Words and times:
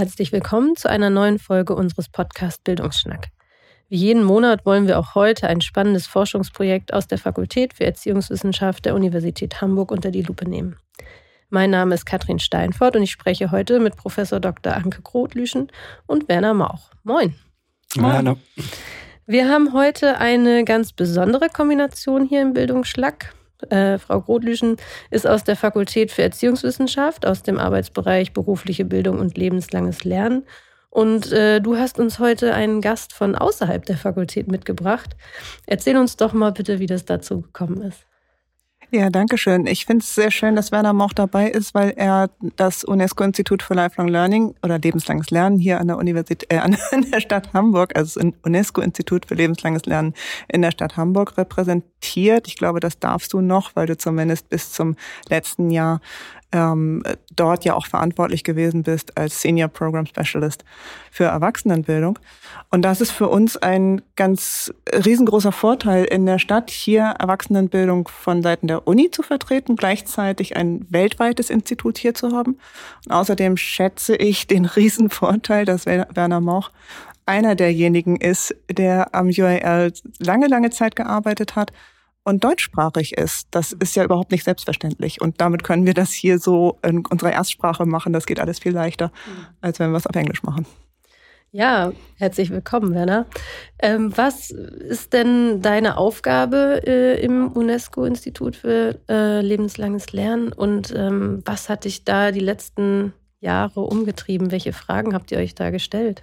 Herzlich 0.00 0.32
willkommen 0.32 0.76
zu 0.76 0.88
einer 0.88 1.10
neuen 1.10 1.38
Folge 1.38 1.74
unseres 1.74 2.08
Podcast 2.08 2.64
Bildungsschnack. 2.64 3.26
Wie 3.90 3.98
jeden 3.98 4.24
Monat 4.24 4.64
wollen 4.64 4.86
wir 4.86 4.98
auch 4.98 5.14
heute 5.14 5.46
ein 5.46 5.60
spannendes 5.60 6.06
Forschungsprojekt 6.06 6.94
aus 6.94 7.06
der 7.06 7.18
Fakultät 7.18 7.74
für 7.74 7.84
Erziehungswissenschaft 7.84 8.86
der 8.86 8.94
Universität 8.94 9.60
Hamburg 9.60 9.90
unter 9.90 10.10
die 10.10 10.22
Lupe 10.22 10.48
nehmen. 10.48 10.76
Mein 11.50 11.68
Name 11.68 11.94
ist 11.94 12.06
Katrin 12.06 12.38
Steinfort 12.38 12.96
und 12.96 13.02
ich 13.02 13.10
spreche 13.10 13.50
heute 13.50 13.78
mit 13.78 13.96
Professor 13.96 14.40
Dr. 14.40 14.74
Anke 14.74 15.02
Grotlüschen 15.02 15.70
und 16.06 16.30
Werner 16.30 16.54
Mauch. 16.54 16.92
Moin. 17.04 17.34
Moin. 17.94 18.12
Hallo. 18.14 18.38
Wir 19.26 19.50
haben 19.50 19.74
heute 19.74 20.16
eine 20.16 20.64
ganz 20.64 20.94
besondere 20.94 21.50
Kombination 21.50 22.24
hier 22.24 22.40
im 22.40 22.54
Bildungsschlack. 22.54 23.34
Äh, 23.68 23.98
Frau 23.98 24.20
Grotlüschen 24.20 24.76
ist 25.10 25.26
aus 25.26 25.44
der 25.44 25.56
Fakultät 25.56 26.10
für 26.12 26.22
Erziehungswissenschaft, 26.22 27.26
aus 27.26 27.42
dem 27.42 27.58
Arbeitsbereich 27.58 28.32
berufliche 28.32 28.84
Bildung 28.84 29.18
und 29.18 29.36
lebenslanges 29.36 30.04
Lernen. 30.04 30.44
Und 30.90 31.30
äh, 31.32 31.60
du 31.60 31.76
hast 31.76 32.00
uns 32.00 32.18
heute 32.18 32.52
einen 32.52 32.80
Gast 32.80 33.12
von 33.12 33.36
außerhalb 33.36 33.84
der 33.86 33.96
Fakultät 33.96 34.48
mitgebracht. 34.48 35.16
Erzähl 35.66 35.96
uns 35.96 36.16
doch 36.16 36.32
mal 36.32 36.50
bitte, 36.50 36.80
wie 36.80 36.86
das 36.86 37.04
dazu 37.04 37.42
gekommen 37.42 37.82
ist. 37.82 38.09
Ja, 38.92 39.08
danke 39.08 39.38
schön. 39.38 39.66
Ich 39.66 39.86
finde 39.86 40.02
es 40.02 40.16
sehr 40.16 40.32
schön, 40.32 40.56
dass 40.56 40.72
Werner 40.72 40.92
Moch 40.92 41.12
dabei 41.12 41.48
ist, 41.48 41.74
weil 41.74 41.90
er 41.90 42.28
das 42.56 42.82
UNESCO-Institut 42.82 43.62
für 43.62 43.74
Lifelong 43.74 44.08
Learning 44.08 44.56
oder 44.64 44.80
lebenslanges 44.80 45.30
Lernen 45.30 45.60
hier 45.60 45.80
an 45.80 45.86
der 45.86 45.96
Universität, 45.96 46.52
äh, 46.52 46.58
an 46.58 46.76
der 47.12 47.20
Stadt 47.20 47.52
Hamburg, 47.52 47.96
also 47.96 48.18
das 48.18 48.32
UNESCO-Institut 48.42 49.26
für 49.26 49.34
lebenslanges 49.34 49.86
Lernen 49.86 50.14
in 50.48 50.62
der 50.62 50.72
Stadt 50.72 50.96
Hamburg 50.96 51.38
repräsentiert. 51.38 52.48
Ich 52.48 52.56
glaube, 52.56 52.80
das 52.80 52.98
darfst 52.98 53.32
du 53.32 53.40
noch, 53.40 53.76
weil 53.76 53.86
du 53.86 53.96
zumindest 53.96 54.48
bis 54.48 54.72
zum 54.72 54.96
letzten 55.28 55.70
Jahr 55.70 56.00
ähm, 56.52 57.02
dort 57.34 57.64
ja 57.64 57.74
auch 57.74 57.86
verantwortlich 57.86 58.44
gewesen 58.44 58.82
bist 58.82 59.16
als 59.16 59.40
Senior 59.40 59.68
Program 59.68 60.06
Specialist 60.06 60.64
für 61.10 61.24
Erwachsenenbildung. 61.24 62.18
Und 62.70 62.82
das 62.82 63.00
ist 63.00 63.10
für 63.10 63.28
uns 63.28 63.56
ein 63.56 64.02
ganz 64.16 64.72
riesengroßer 64.92 65.52
Vorteil 65.52 66.04
in 66.04 66.26
der 66.26 66.38
Stadt, 66.38 66.70
hier 66.70 67.14
Erwachsenenbildung 67.18 68.08
von 68.08 68.42
Seiten 68.42 68.66
der 68.66 68.86
Uni 68.86 69.10
zu 69.10 69.22
vertreten, 69.22 69.76
gleichzeitig 69.76 70.56
ein 70.56 70.86
weltweites 70.90 71.50
Institut 71.50 71.98
hier 71.98 72.14
zu 72.14 72.32
haben. 72.32 72.58
Und 73.06 73.12
außerdem 73.12 73.56
schätze 73.56 74.16
ich 74.16 74.46
den 74.46 74.64
Riesenvorteil, 74.64 75.64
dass 75.64 75.86
Werner 75.86 76.40
Mauch 76.40 76.70
einer 77.26 77.54
derjenigen 77.54 78.16
ist, 78.16 78.54
der 78.68 79.14
am 79.14 79.28
UAL 79.28 79.92
lange, 80.18 80.48
lange 80.48 80.70
Zeit 80.70 80.96
gearbeitet 80.96 81.54
hat 81.54 81.72
und 82.24 82.44
deutschsprachig 82.44 83.16
ist. 83.16 83.48
Das 83.50 83.72
ist 83.72 83.96
ja 83.96 84.04
überhaupt 84.04 84.30
nicht 84.30 84.44
selbstverständlich. 84.44 85.20
Und 85.20 85.40
damit 85.40 85.64
können 85.64 85.86
wir 85.86 85.94
das 85.94 86.12
hier 86.12 86.38
so 86.38 86.78
in 86.82 87.04
unserer 87.06 87.32
Erstsprache 87.32 87.86
machen. 87.86 88.12
Das 88.12 88.26
geht 88.26 88.40
alles 88.40 88.58
viel 88.58 88.72
leichter, 88.72 89.06
mhm. 89.06 89.46
als 89.60 89.78
wenn 89.78 89.90
wir 89.90 89.96
es 89.96 90.06
auf 90.06 90.16
Englisch 90.16 90.42
machen. 90.42 90.66
Ja, 91.52 91.92
herzlich 92.16 92.50
willkommen, 92.50 92.94
Werner. 92.94 93.26
Ähm, 93.80 94.16
was 94.16 94.52
ist 94.52 95.12
denn 95.12 95.60
deine 95.62 95.96
Aufgabe 95.96 96.82
äh, 96.86 97.20
im 97.20 97.50
UNESCO-Institut 97.50 98.54
für 98.54 99.00
äh, 99.08 99.40
lebenslanges 99.40 100.12
Lernen 100.12 100.52
und 100.52 100.94
ähm, 100.96 101.42
was 101.44 101.68
hat 101.68 101.86
dich 101.86 102.04
da 102.04 102.30
die 102.30 102.38
letzten 102.38 103.14
Jahre 103.40 103.80
umgetrieben? 103.80 104.52
Welche 104.52 104.72
Fragen 104.72 105.12
habt 105.12 105.32
ihr 105.32 105.38
euch 105.38 105.56
da 105.56 105.70
gestellt? 105.70 106.22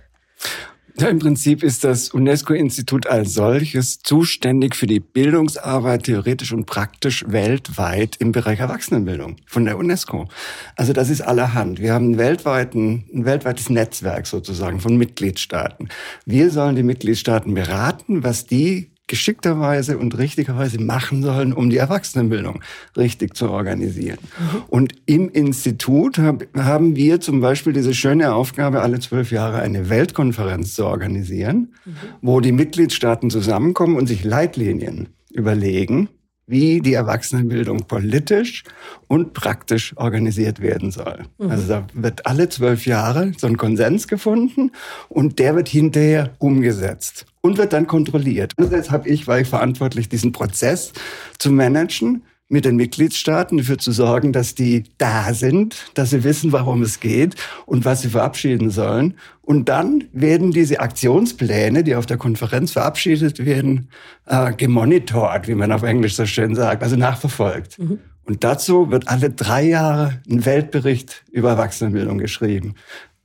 Ja, 0.99 1.09
Im 1.09 1.19
Prinzip 1.19 1.61
ist 1.61 1.83
das 1.83 2.09
UNESCO-Institut 2.09 3.05
als 3.05 3.35
solches 3.35 3.99
zuständig 3.99 4.75
für 4.75 4.87
die 4.87 4.99
Bildungsarbeit 4.99 6.03
theoretisch 6.03 6.51
und 6.53 6.65
praktisch 6.65 7.23
weltweit 7.27 8.15
im 8.17 8.31
Bereich 8.31 8.59
Erwachsenenbildung 8.59 9.35
von 9.45 9.65
der 9.65 9.77
UNESCO. 9.77 10.27
Also 10.75 10.93
das 10.93 11.11
ist 11.11 11.21
allerhand. 11.21 11.79
Wir 11.79 11.93
haben 11.93 12.13
ein, 12.13 12.17
weltweiten, 12.17 13.05
ein 13.13 13.25
weltweites 13.25 13.69
Netzwerk 13.69 14.25
sozusagen 14.25 14.79
von 14.79 14.97
Mitgliedstaaten. 14.97 15.89
Wir 16.25 16.49
sollen 16.49 16.75
die 16.75 16.81
Mitgliedstaaten 16.81 17.53
beraten, 17.53 18.23
was 18.23 18.47
die 18.47 18.89
geschickterweise 19.07 19.97
und 19.97 20.17
richtigerweise 20.17 20.81
machen 20.81 21.23
sollen, 21.23 21.53
um 21.53 21.69
die 21.69 21.77
Erwachsenenbildung 21.77 22.61
richtig 22.95 23.35
zu 23.35 23.49
organisieren. 23.49 24.19
Mhm. 24.21 24.63
Und 24.67 24.93
im 25.05 25.29
Institut 25.29 26.19
hab, 26.19 26.45
haben 26.55 26.95
wir 26.95 27.21
zum 27.21 27.39
Beispiel 27.39 27.73
diese 27.73 27.93
schöne 27.93 28.33
Aufgabe, 28.33 28.81
alle 28.81 28.99
zwölf 28.99 29.31
Jahre 29.31 29.59
eine 29.59 29.89
Weltkonferenz 29.89 30.75
zu 30.75 30.85
organisieren, 30.85 31.73
mhm. 31.85 31.95
wo 32.21 32.41
die 32.41 32.51
Mitgliedstaaten 32.51 33.29
zusammenkommen 33.29 33.95
und 33.95 34.07
sich 34.07 34.23
Leitlinien 34.23 35.07
überlegen, 35.31 36.09
wie 36.47 36.79
die 36.79 36.93
Erwachsenenbildung 36.93 37.85
politisch 37.87 38.63
und 39.07 39.33
praktisch 39.33 39.93
organisiert 39.97 40.61
werden 40.61 40.91
soll. 40.91 41.25
Mhm. 41.37 41.51
Also 41.51 41.67
da 41.67 41.87
wird 41.93 42.25
alle 42.25 42.49
zwölf 42.49 42.85
Jahre 42.85 43.33
so 43.37 43.47
ein 43.47 43.57
Konsens 43.57 44.07
gefunden 44.07 44.71
und 45.09 45.39
der 45.39 45.55
wird 45.55 45.67
hinterher 45.67 46.31
umgesetzt 46.39 47.25
und 47.41 47.57
wird 47.57 47.73
dann 47.73 47.85
kontrolliert. 47.85 48.53
Und 48.57 48.71
jetzt 48.71 48.91
habe 48.91 49.09
ich, 49.09 49.27
war 49.27 49.39
ich 49.39 49.47
verantwortlich, 49.47 50.07
diesen 50.09 50.31
Prozess 50.31 50.93
zu 51.37 51.51
managen 51.51 52.23
mit 52.49 52.65
den 52.65 52.77
Mitgliedstaaten 52.77 53.57
dafür 53.57 53.77
zu 53.77 53.91
sorgen, 53.91 54.31
dass 54.31 54.55
die 54.55 54.85
da 54.97 55.33
sind, 55.33 55.91
dass 55.95 56.11
sie 56.11 56.23
wissen, 56.23 56.51
warum 56.51 56.81
es 56.81 56.99
geht 56.99 57.35
und 57.65 57.83
was 57.83 58.01
sie 58.01 58.09
verabschieden 58.09 58.69
sollen. 58.69 59.15
Und 59.41 59.69
dann 59.69 60.05
werden 60.13 60.51
diese 60.51 60.79
Aktionspläne, 60.79 61.83
die 61.83 61.95
auf 61.95 62.05
der 62.05 62.17
Konferenz 62.17 62.71
verabschiedet 62.71 63.45
werden, 63.45 63.89
äh, 64.25 64.53
gemonitort, 64.53 65.47
wie 65.47 65.55
man 65.55 65.71
auf 65.71 65.83
Englisch 65.83 66.15
so 66.15 66.25
schön 66.25 66.55
sagt, 66.55 66.83
also 66.83 66.95
nachverfolgt. 66.95 67.79
Mhm. 67.79 67.99
Und 68.25 68.43
dazu 68.43 68.91
wird 68.91 69.07
alle 69.07 69.29
drei 69.29 69.63
Jahre 69.63 70.21
ein 70.29 70.45
Weltbericht 70.45 71.23
über 71.31 71.51
Erwachsenenbildung 71.51 72.17
geschrieben 72.17 72.75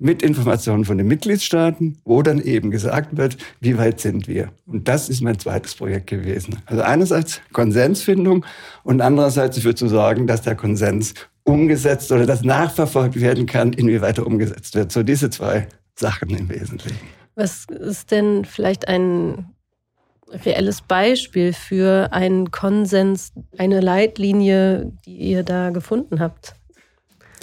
mit 0.02 0.22
Informationen 0.22 0.84
von 0.84 0.98
den 0.98 1.06
Mitgliedstaaten, 1.06 1.98
wo 2.04 2.22
dann 2.22 2.40
eben 2.40 2.70
gesagt 2.70 3.16
wird, 3.16 3.36
wie 3.60 3.78
weit 3.78 4.00
sind 4.00 4.26
wir. 4.26 4.50
Und 4.66 4.88
das 4.88 5.08
ist 5.08 5.22
mein 5.22 5.38
zweites 5.38 5.76
Projekt 5.76 6.08
gewesen. 6.08 6.58
Also 6.66 6.82
einerseits 6.82 7.40
Konsensfindung 7.52 8.44
und 8.82 9.00
andererseits 9.00 9.56
dafür 9.56 9.76
zu 9.76 9.86
sorgen, 9.88 10.26
dass 10.26 10.42
der 10.42 10.56
Konsens 10.56 11.14
umgesetzt 11.44 12.10
oder 12.10 12.26
das 12.26 12.42
nachverfolgt 12.42 13.20
werden 13.20 13.46
kann, 13.46 13.72
inwieweit 13.72 14.18
er 14.18 14.26
umgesetzt 14.26 14.74
wird. 14.74 14.90
So 14.90 15.04
diese 15.04 15.30
zwei 15.30 15.68
Sachen 15.94 16.30
im 16.30 16.48
Wesentlichen. 16.48 16.98
Was 17.36 17.66
ist 17.66 18.10
denn 18.10 18.44
vielleicht 18.44 18.88
ein 18.88 19.54
reelles 20.32 20.82
Beispiel 20.82 21.52
für 21.52 22.12
einen 22.12 22.50
Konsens, 22.50 23.32
eine 23.56 23.80
Leitlinie, 23.80 24.92
die 25.06 25.16
ihr 25.16 25.44
da 25.44 25.70
gefunden 25.70 26.18
habt? 26.18 26.54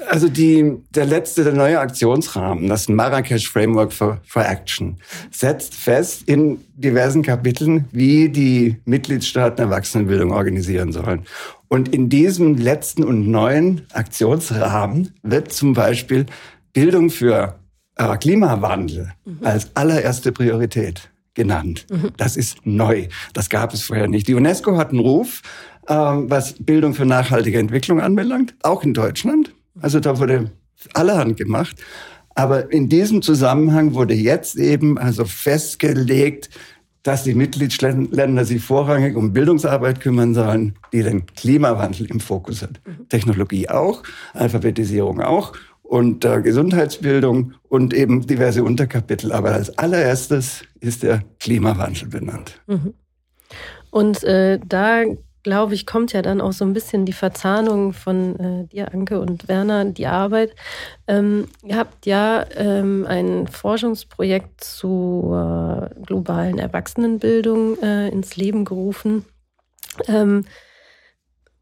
Also 0.08 0.30
die, 0.30 0.78
der 0.92 1.06
letzte, 1.06 1.44
der 1.44 1.54
neue 1.54 1.80
Aktionsrahmen, 1.80 2.68
das 2.68 2.90
Marrakesch 2.90 3.50
Framework 3.50 3.92
for, 3.92 4.20
for 4.26 4.46
Action, 4.46 4.98
setzt 5.32 5.76
fest 5.76 6.24
in 6.28 6.60
diversen 6.76 7.22
Kapiteln, 7.22 7.86
wie 7.92 8.30
die 8.30 8.78
Mitgliedstaaten 8.86 9.59
Erwachsenenbildung 9.59 10.32
organisieren 10.32 10.92
sollen. 10.92 11.26
Und 11.68 11.94
in 11.94 12.09
diesem 12.09 12.56
letzten 12.58 13.04
und 13.04 13.28
neuen 13.30 13.86
Aktionsrahmen 13.94 15.14
wird 15.22 15.52
zum 15.52 15.74
Beispiel 15.74 16.26
Bildung 16.74 17.09
für 17.09 17.59
äh, 17.96 18.18
Klimawandel 18.18 19.12
mhm. 19.26 19.40
als 19.44 19.76
allererste 19.76 20.32
Priorität 20.32 21.09
genannt. 21.34 21.86
Mhm. 21.90 22.12
Das 22.18 22.38
ist 22.38 22.66
neu. 22.66 23.08
Das 23.34 23.50
gab 23.50 23.74
es 23.74 23.84
vorher 23.84 24.08
nicht. 24.08 24.28
Die 24.28 24.34
UNESCO 24.34 24.78
hat 24.78 24.90
einen 24.90 25.00
Ruf, 25.00 25.42
äh, 25.88 25.94
was 25.94 26.56
Bildung 26.59 26.94
für 26.94 27.06
nachhaltige 27.06 27.59
Entwicklung 27.59 28.02
anbelangt, 28.02 28.56
auch 28.64 28.84
in 28.84 28.94
Deutschland. 28.94 29.54
Also 29.81 30.00
da 30.00 30.19
wurde 30.19 30.52
allerhand 30.94 31.38
gemacht. 31.38 31.78
Aber 32.35 32.72
in 32.72 32.90
diesem 32.90 33.22
Zusammenhang 33.22 33.94
wurde 33.94 34.13
jetzt 34.13 34.56
eben 34.56 34.97
also 34.97 35.25
festgelegt, 35.25 36.50
dass 37.03 37.24
die 37.24 37.34
Mitgliedsländer 37.34 38.46
sich 38.46 38.62
vorrangig 38.62 39.16
um 39.16 39.34
Bildungsarbeit 39.34 39.99
kümmern 39.99 40.34
sollen, 40.34 40.76
die 40.91 41.03
den 41.03 41.26
Klimawandel 41.26 42.08
im 42.08 42.20
Fokus 42.20 42.61
hat. 42.61 42.82
Mhm. 42.85 43.09
Technologie 43.09 43.70
auch, 43.70 44.03
Alphabetisierung 44.34 45.22
auch 45.22 45.53
und 45.84 46.23
äh, 46.23 46.41
Gesundheitsbildung 46.41 47.53
und 47.67 47.94
eben 47.94 48.28
diverse 48.28 48.64
Unterkapitel. 48.64 49.32
Aber 49.32 49.53
als 49.53 49.78
allererstes 49.78 50.61
ist 50.82 51.03
der 51.03 51.23
Klimawandel 51.40 52.09
benannt. 52.09 52.61
Mhm. 52.67 52.94
Und 53.91 54.23
äh, 54.23 54.59
da 54.66 55.03
glaube 55.44 55.74
ich, 55.74 55.86
kommt 55.86 56.14
ja 56.14 56.22
dann 56.22 56.41
auch 56.41 56.52
so 56.52 56.66
ein 56.66 56.74
bisschen 56.74 57.06
die 57.06 57.14
Verzahnung 57.14 57.94
von 57.94 58.40
äh, 58.40 58.68
dir, 58.68 58.94
Anke 58.94 59.20
und 59.20 59.47
Werner, 59.47 59.86
die 59.86 60.08
Arbeit. 60.08 60.56
Ähm, 61.08 61.47
ihr 61.64 61.78
habt 61.78 62.06
ja 62.06 62.46
ähm, 62.56 63.06
ein 63.08 63.47
Forschungsprojekt 63.47 64.64
zur 64.64 65.91
globalen 66.06 66.59
Erwachsenenbildung 66.59 67.82
äh, 67.82 68.09
ins 68.09 68.36
Leben 68.36 68.66
gerufen. 68.66 69.26
Ähm, 70.08 70.46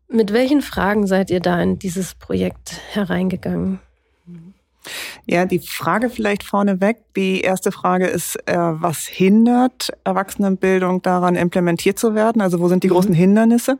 mit 0.09 0.31
welchen 0.31 0.61
Fragen 0.61 1.05
seid 1.05 1.29
ihr 1.29 1.41
da 1.41 1.61
in 1.61 1.79
dieses 1.79 2.15
Projekt 2.15 2.79
hereingegangen? 2.93 3.79
Ja, 5.25 5.45
die 5.45 5.59
Frage 5.59 6.09
vielleicht 6.09 6.43
vorneweg. 6.43 6.97
Die 7.15 7.41
erste 7.41 7.71
Frage 7.71 8.07
ist, 8.07 8.35
äh, 8.47 8.57
was 8.57 9.05
hindert 9.05 9.89
Erwachsenenbildung 10.03 11.01
daran, 11.01 11.35
implementiert 11.35 11.99
zu 11.99 12.15
werden? 12.15 12.41
Also 12.41 12.59
wo 12.59 12.67
sind 12.67 12.83
die 12.83 12.87
mhm. 12.87 12.93
großen 12.93 13.13
Hindernisse? 13.13 13.77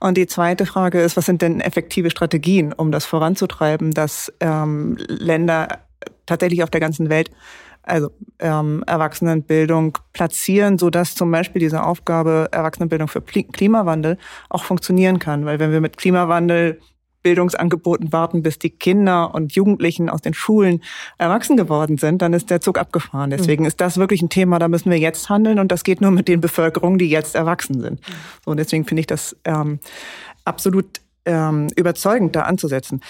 Und 0.00 0.16
die 0.16 0.26
zweite 0.26 0.66
Frage 0.66 1.00
ist, 1.00 1.16
was 1.16 1.26
sind 1.26 1.42
denn 1.42 1.60
effektive 1.60 2.10
Strategien, 2.10 2.72
um 2.72 2.92
das 2.92 3.04
voranzutreiben, 3.04 3.92
dass 3.92 4.32
ähm, 4.40 4.96
Länder 5.08 5.80
tatsächlich 6.26 6.62
auf 6.62 6.70
der 6.70 6.80
ganzen 6.80 7.08
Welt 7.08 7.30
also 7.86 8.10
ähm, 8.40 8.82
Erwachsenenbildung 8.86 9.98
platzieren, 10.12 10.76
so 10.76 10.90
dass 10.90 11.14
zum 11.14 11.30
Beispiel 11.30 11.60
diese 11.60 11.84
Aufgabe 11.84 12.48
Erwachsenenbildung 12.50 13.08
für 13.08 13.22
Klimawandel 13.22 14.18
auch 14.50 14.64
funktionieren 14.64 15.18
kann. 15.20 15.46
Weil 15.46 15.60
wenn 15.60 15.70
wir 15.70 15.80
mit 15.80 15.96
Klimawandel 15.96 16.80
Bildungsangeboten 17.26 18.12
warten, 18.12 18.44
bis 18.44 18.56
die 18.56 18.70
Kinder 18.70 19.34
und 19.34 19.52
Jugendlichen 19.52 20.08
aus 20.08 20.22
den 20.22 20.32
Schulen 20.32 20.80
erwachsen 21.18 21.56
geworden 21.56 21.98
sind, 21.98 22.22
dann 22.22 22.32
ist 22.32 22.50
der 22.50 22.60
Zug 22.60 22.78
abgefahren. 22.78 23.30
Deswegen 23.30 23.64
mhm. 23.64 23.66
ist 23.66 23.80
das 23.80 23.98
wirklich 23.98 24.22
ein 24.22 24.28
Thema, 24.28 24.60
da 24.60 24.68
müssen 24.68 24.92
wir 24.92 24.98
jetzt 24.98 25.28
handeln 25.28 25.58
und 25.58 25.72
das 25.72 25.82
geht 25.82 26.00
nur 26.00 26.12
mit 26.12 26.28
den 26.28 26.40
Bevölkerungen, 26.40 27.00
die 27.00 27.10
jetzt 27.10 27.34
erwachsen 27.34 27.80
sind. 27.80 27.94
Mhm. 27.94 28.14
So, 28.44 28.50
und 28.52 28.58
deswegen 28.58 28.84
finde 28.84 29.00
ich 29.00 29.08
das 29.08 29.34
ähm, 29.44 29.80
absolut 30.44 30.86
ähm, 31.24 31.66
überzeugend, 31.74 32.36
da 32.36 32.42
anzusetzen. 32.42 33.00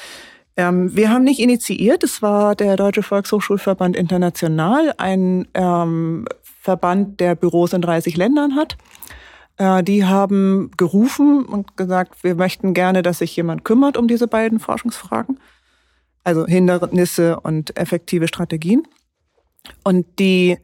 Ähm, 0.57 0.97
wir 0.97 1.11
haben 1.11 1.25
nicht 1.25 1.41
initiiert, 1.41 2.03
es 2.03 2.23
war 2.23 2.55
der 2.55 2.77
Deutsche 2.77 3.03
Volkshochschulverband 3.03 3.97
International, 3.97 4.95
ein 4.97 5.47
ähm, 5.53 6.25
Verband, 6.43 7.21
der 7.21 7.35
Büros 7.35 7.75
in 7.75 7.83
30 7.83 8.17
Ländern 8.17 8.57
hat. 8.57 8.79
Äh, 9.57 9.83
die 9.83 10.05
haben 10.05 10.71
gerufen 10.77 11.45
und 11.45 11.77
gesagt, 11.77 12.23
wir 12.23 12.35
möchten 12.35 12.75
gerne, 12.75 13.03
dass 13.03 13.19
sich 13.19 13.35
jemand 13.37 13.65
kümmert 13.65 13.97
um 13.97 14.09
diese 14.09 14.27
beiden 14.27 14.59
Forschungsfragen. 14.59 15.41
Also 16.25 16.47
Hindernisse 16.47 17.41
und 17.41 17.77
effektive 17.77 18.29
Strategien. 18.29 18.83
Und 19.85 20.19
die 20.19 20.59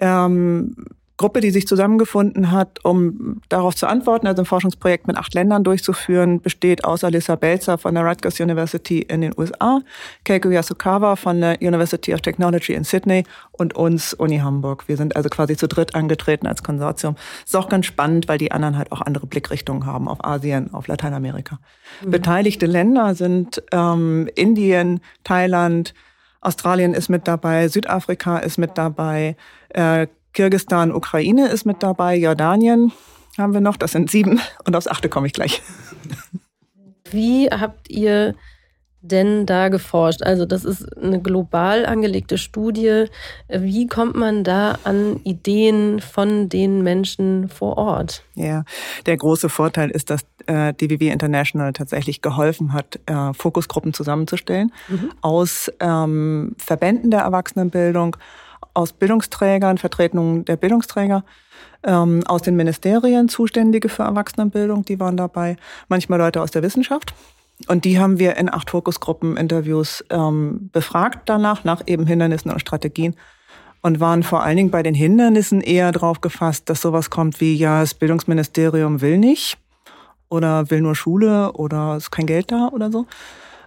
ähm, 0.00 0.74
Gruppe, 1.22 1.40
die 1.40 1.52
sich 1.52 1.68
zusammengefunden 1.68 2.50
hat, 2.50 2.84
um 2.84 3.40
darauf 3.48 3.76
zu 3.76 3.86
antworten, 3.86 4.26
also 4.26 4.42
ein 4.42 4.44
Forschungsprojekt 4.44 5.06
mit 5.06 5.16
acht 5.16 5.34
Ländern 5.34 5.62
durchzuführen, 5.62 6.40
besteht 6.40 6.84
aus 6.84 7.04
Alyssa 7.04 7.36
Belzer 7.36 7.78
von 7.78 7.94
der 7.94 8.04
Rutgers 8.04 8.40
University 8.40 9.02
in 9.02 9.20
den 9.20 9.32
USA, 9.38 9.82
Keiko 10.24 10.50
Yasukawa 10.50 11.14
von 11.14 11.40
der 11.40 11.62
University 11.62 12.12
of 12.12 12.22
Technology 12.22 12.72
in 12.72 12.82
Sydney 12.82 13.22
und 13.52 13.76
uns 13.76 14.14
Uni 14.14 14.38
Hamburg. 14.38 14.88
Wir 14.88 14.96
sind 14.96 15.14
also 15.14 15.28
quasi 15.28 15.56
zu 15.56 15.68
dritt 15.68 15.94
angetreten 15.94 16.48
als 16.48 16.64
Konsortium. 16.64 17.14
Ist 17.44 17.54
auch 17.54 17.68
ganz 17.68 17.86
spannend, 17.86 18.26
weil 18.26 18.38
die 18.38 18.50
anderen 18.50 18.76
halt 18.76 18.90
auch 18.90 19.00
andere 19.00 19.28
Blickrichtungen 19.28 19.86
haben 19.86 20.08
auf 20.08 20.24
Asien, 20.24 20.74
auf 20.74 20.88
Lateinamerika. 20.88 21.60
Mhm. 22.04 22.10
Beteiligte 22.10 22.66
Länder 22.66 23.14
sind 23.14 23.62
ähm, 23.70 24.28
Indien, 24.34 25.00
Thailand, 25.22 25.94
Australien 26.40 26.94
ist 26.94 27.08
mit 27.08 27.28
dabei, 27.28 27.68
Südafrika 27.68 28.38
ist 28.38 28.58
mit 28.58 28.76
dabei, 28.76 29.36
äh, 29.68 30.08
Kirgistan, 30.32 30.92
Ukraine 30.92 31.48
ist 31.48 31.64
mit 31.64 31.82
dabei, 31.82 32.16
Jordanien 32.16 32.92
haben 33.38 33.54
wir 33.54 33.60
noch, 33.60 33.76
das 33.76 33.92
sind 33.92 34.10
sieben 34.10 34.40
und 34.66 34.76
aufs 34.76 34.88
achte 34.88 35.08
komme 35.08 35.26
ich 35.26 35.32
gleich. 35.32 35.62
Wie 37.10 37.48
habt 37.48 37.90
ihr 37.90 38.34
denn 39.02 39.46
da 39.46 39.68
geforscht? 39.68 40.22
Also 40.22 40.46
das 40.46 40.64
ist 40.64 40.96
eine 40.96 41.20
global 41.20 41.84
angelegte 41.84 42.38
Studie. 42.38 43.06
Wie 43.48 43.86
kommt 43.88 44.14
man 44.14 44.44
da 44.44 44.78
an 44.84 45.20
Ideen 45.24 46.00
von 46.00 46.48
den 46.48 46.82
Menschen 46.82 47.48
vor 47.48 47.76
Ort? 47.76 48.22
Ja, 48.34 48.64
der 49.06 49.16
große 49.16 49.48
Vorteil 49.48 49.90
ist, 49.90 50.08
dass 50.08 50.20
äh, 50.46 50.72
DWW 50.72 51.08
International 51.08 51.72
tatsächlich 51.72 52.22
geholfen 52.22 52.72
hat, 52.72 53.00
äh, 53.06 53.34
Fokusgruppen 53.34 53.92
zusammenzustellen 53.92 54.72
mhm. 54.88 55.10
aus 55.20 55.70
ähm, 55.80 56.54
Verbänden 56.58 57.10
der 57.10 57.20
Erwachsenenbildung, 57.20 58.16
aus 58.74 58.92
Bildungsträgern, 58.92 59.78
Vertretungen 59.78 60.44
der 60.44 60.56
Bildungsträger, 60.56 61.24
ähm, 61.84 62.22
aus 62.26 62.42
den 62.42 62.56
Ministerien 62.56 63.28
Zuständige 63.28 63.88
für 63.88 64.04
Erwachsenenbildung, 64.04 64.84
die 64.84 65.00
waren 65.00 65.16
dabei, 65.16 65.56
manchmal 65.88 66.18
Leute 66.18 66.40
aus 66.40 66.50
der 66.50 66.62
Wissenschaft. 66.62 67.14
Und 67.68 67.84
die 67.84 67.98
haben 67.98 68.18
wir 68.18 68.36
in 68.36 68.52
acht 68.52 68.70
Fokusgruppen-Interviews 68.70 70.04
ähm, 70.10 70.70
befragt 70.72 71.28
danach, 71.28 71.64
nach 71.64 71.82
eben 71.86 72.06
Hindernissen 72.06 72.50
und 72.50 72.60
Strategien. 72.60 73.14
Und 73.82 73.98
waren 73.98 74.22
vor 74.22 74.42
allen 74.42 74.56
Dingen 74.56 74.70
bei 74.70 74.82
den 74.82 74.94
Hindernissen 74.94 75.60
eher 75.60 75.90
drauf 75.90 76.20
gefasst, 76.20 76.68
dass 76.70 76.80
sowas 76.80 77.10
kommt 77.10 77.40
wie, 77.40 77.54
ja, 77.54 77.80
das 77.80 77.94
Bildungsministerium 77.94 79.00
will 79.00 79.18
nicht 79.18 79.58
oder 80.28 80.70
will 80.70 80.80
nur 80.80 80.94
Schule 80.94 81.52
oder 81.52 81.96
ist 81.96 82.10
kein 82.10 82.26
Geld 82.26 82.52
da 82.52 82.68
oder 82.68 82.90
so. 82.92 83.06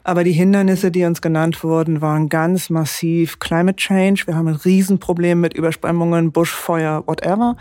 Aber 0.05 0.23
die 0.23 0.33
Hindernisse, 0.33 0.91
die 0.91 1.03
uns 1.03 1.19
genannt 1.19 1.63
wurden, 1.63 1.99
waren 1.99 2.29
ganz 2.29 2.69
massiv 2.69 3.39
Climate 3.39 3.75
Change. 3.75 4.27
Wir 4.27 4.35
haben 4.35 4.47
ein 4.47 4.55
Riesenproblem 4.55 5.41
mit 5.41 5.55
Überschwemmungen, 5.55 6.31
Buschfeuer, 6.31 7.03
whatever. 7.07 7.57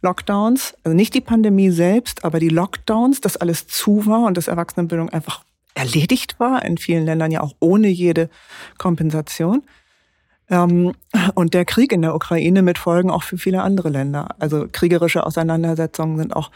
Lockdowns, 0.00 0.76
also 0.84 0.96
nicht 0.96 1.14
die 1.14 1.20
Pandemie 1.20 1.70
selbst, 1.70 2.24
aber 2.24 2.38
die 2.38 2.48
Lockdowns, 2.48 3.20
dass 3.20 3.36
alles 3.36 3.66
zu 3.66 4.06
war 4.06 4.22
und 4.22 4.36
dass 4.36 4.46
Erwachsenenbildung 4.46 5.10
einfach 5.10 5.42
erledigt 5.74 6.38
war, 6.38 6.64
in 6.64 6.78
vielen 6.78 7.04
Ländern 7.04 7.32
ja 7.32 7.40
auch 7.40 7.56
ohne 7.58 7.88
jede 7.88 8.30
Kompensation. 8.78 9.64
Ähm, 10.48 10.94
und 11.34 11.54
der 11.54 11.64
Krieg 11.64 11.90
in 11.90 12.02
der 12.02 12.14
Ukraine 12.14 12.62
mit 12.62 12.78
Folgen 12.78 13.10
auch 13.10 13.24
für 13.24 13.36
viele 13.36 13.62
andere 13.62 13.88
Länder. 13.88 14.28
Also 14.38 14.68
kriegerische 14.70 15.26
Auseinandersetzungen 15.26 16.18
sind 16.18 16.36
auch 16.36 16.52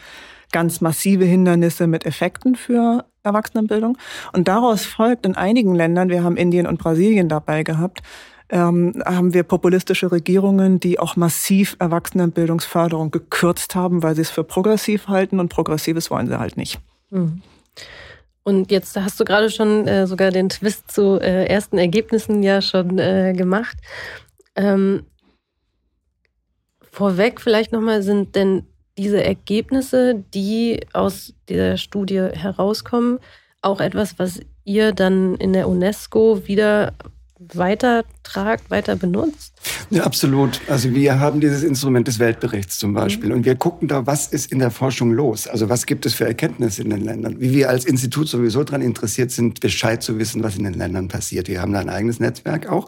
ganz 0.55 0.81
massive 0.81 1.25
Hindernisse 1.25 1.89
mit 1.89 2.07
Effekten 2.07 2.55
für 2.55 3.05
Erwachsenenbildung. 3.25 3.99
Und 4.33 4.47
daraus 4.47 4.85
folgt 4.85 5.27
in 5.27 5.35
einigen 5.35 5.75
Ländern, 5.75 6.11
wir 6.11 6.23
haben 6.23 6.37
Indien 6.37 6.69
und 6.69 6.79
Brasilien 6.79 7.29
dabei 7.29 7.65
gehabt, 7.65 8.03
ähm, 8.51 9.03
haben 9.05 9.35
wir 9.35 9.43
populistische 9.43 10.13
Regierungen, 10.13 10.79
die 10.79 11.01
auch 11.01 11.17
massiv 11.17 11.75
Erwachsenenbildungsförderung 11.81 13.11
gekürzt 13.11 13.75
haben, 13.75 14.05
weil 14.05 14.15
sie 14.15 14.21
es 14.21 14.31
für 14.31 14.45
progressiv 14.45 15.09
halten 15.09 15.41
und 15.41 15.49
progressives 15.49 16.09
wollen 16.09 16.29
sie 16.29 16.39
halt 16.39 16.57
nicht. 16.57 16.79
Mhm. 17.11 17.43
Und 18.45 18.71
jetzt 18.71 18.97
hast 18.97 19.19
du 19.19 19.25
gerade 19.25 19.51
schon 19.51 19.89
äh, 19.89 20.07
sogar 20.07 20.31
den 20.31 20.51
Twist 20.51 20.89
zu 20.89 21.19
äh, 21.21 21.47
ersten 21.47 21.79
Ergebnissen 21.79 22.45
ja 22.45 22.63
schon 22.63 23.01
äh, 23.01 23.33
gemacht. 23.37 23.77
Ähm, 24.55 25.03
vorweg 26.93 27.41
vielleicht 27.41 27.73
nochmal, 27.73 28.05
sind 28.05 28.37
denn 28.37 28.69
diese 28.97 29.23
Ergebnisse, 29.23 30.25
die 30.35 30.81
aus 30.93 31.35
dieser 31.49 31.77
Studie 31.77 32.21
herauskommen, 32.33 33.19
auch 33.63 33.81
etwas, 33.81 34.19
was 34.19 34.41
ihr 34.65 34.93
dann 34.93 35.35
in 35.37 35.53
der 35.53 35.69
UNESCO 35.69 36.47
wieder 36.47 36.93
weiter 37.53 38.05
tragt, 38.23 38.71
weiter 38.71 38.97
benutzt? 38.97 39.55
Ja, 39.91 40.05
absolut. 40.05 40.61
Also 40.69 40.95
wir 40.95 41.21
haben 41.21 41.41
dieses 41.41 41.63
Instrument 41.63 42.07
des 42.07 42.19
Weltberichts 42.19 42.79
zum 42.79 42.95
Beispiel 42.95 43.31
mhm. 43.31 43.37
und 43.37 43.45
wir 43.45 43.57
gucken 43.57 43.89
da, 43.89 44.07
was 44.07 44.29
ist 44.29 44.53
in 44.53 44.61
der 44.61 44.71
Forschung 44.71 45.13
los? 45.13 45.47
Also 45.47 45.69
was 45.69 45.87
gibt 45.87 46.07
es 46.07 46.15
für 46.15 46.27
Erkenntnisse 46.27 46.83
in 46.83 46.91
den 46.91 47.05
Ländern? 47.05 47.41
Wie 47.41 47.53
wir 47.53 47.69
als 47.69 47.85
Institut 47.85 48.29
sowieso 48.29 48.65
daran 48.65 48.83
interessiert 48.83 49.31
sind, 49.31 49.61
Bescheid 49.61 50.03
zu 50.03 50.19
wissen, 50.19 50.43
was 50.43 50.57
in 50.57 50.65
den 50.65 50.75
Ländern 50.75 51.09
passiert. 51.09 51.49
Wir 51.49 51.61
haben 51.61 51.73
da 51.73 51.81
ein 51.81 51.91
eigenes 51.91 52.21
Netzwerk 52.21 52.69
auch 52.71 52.87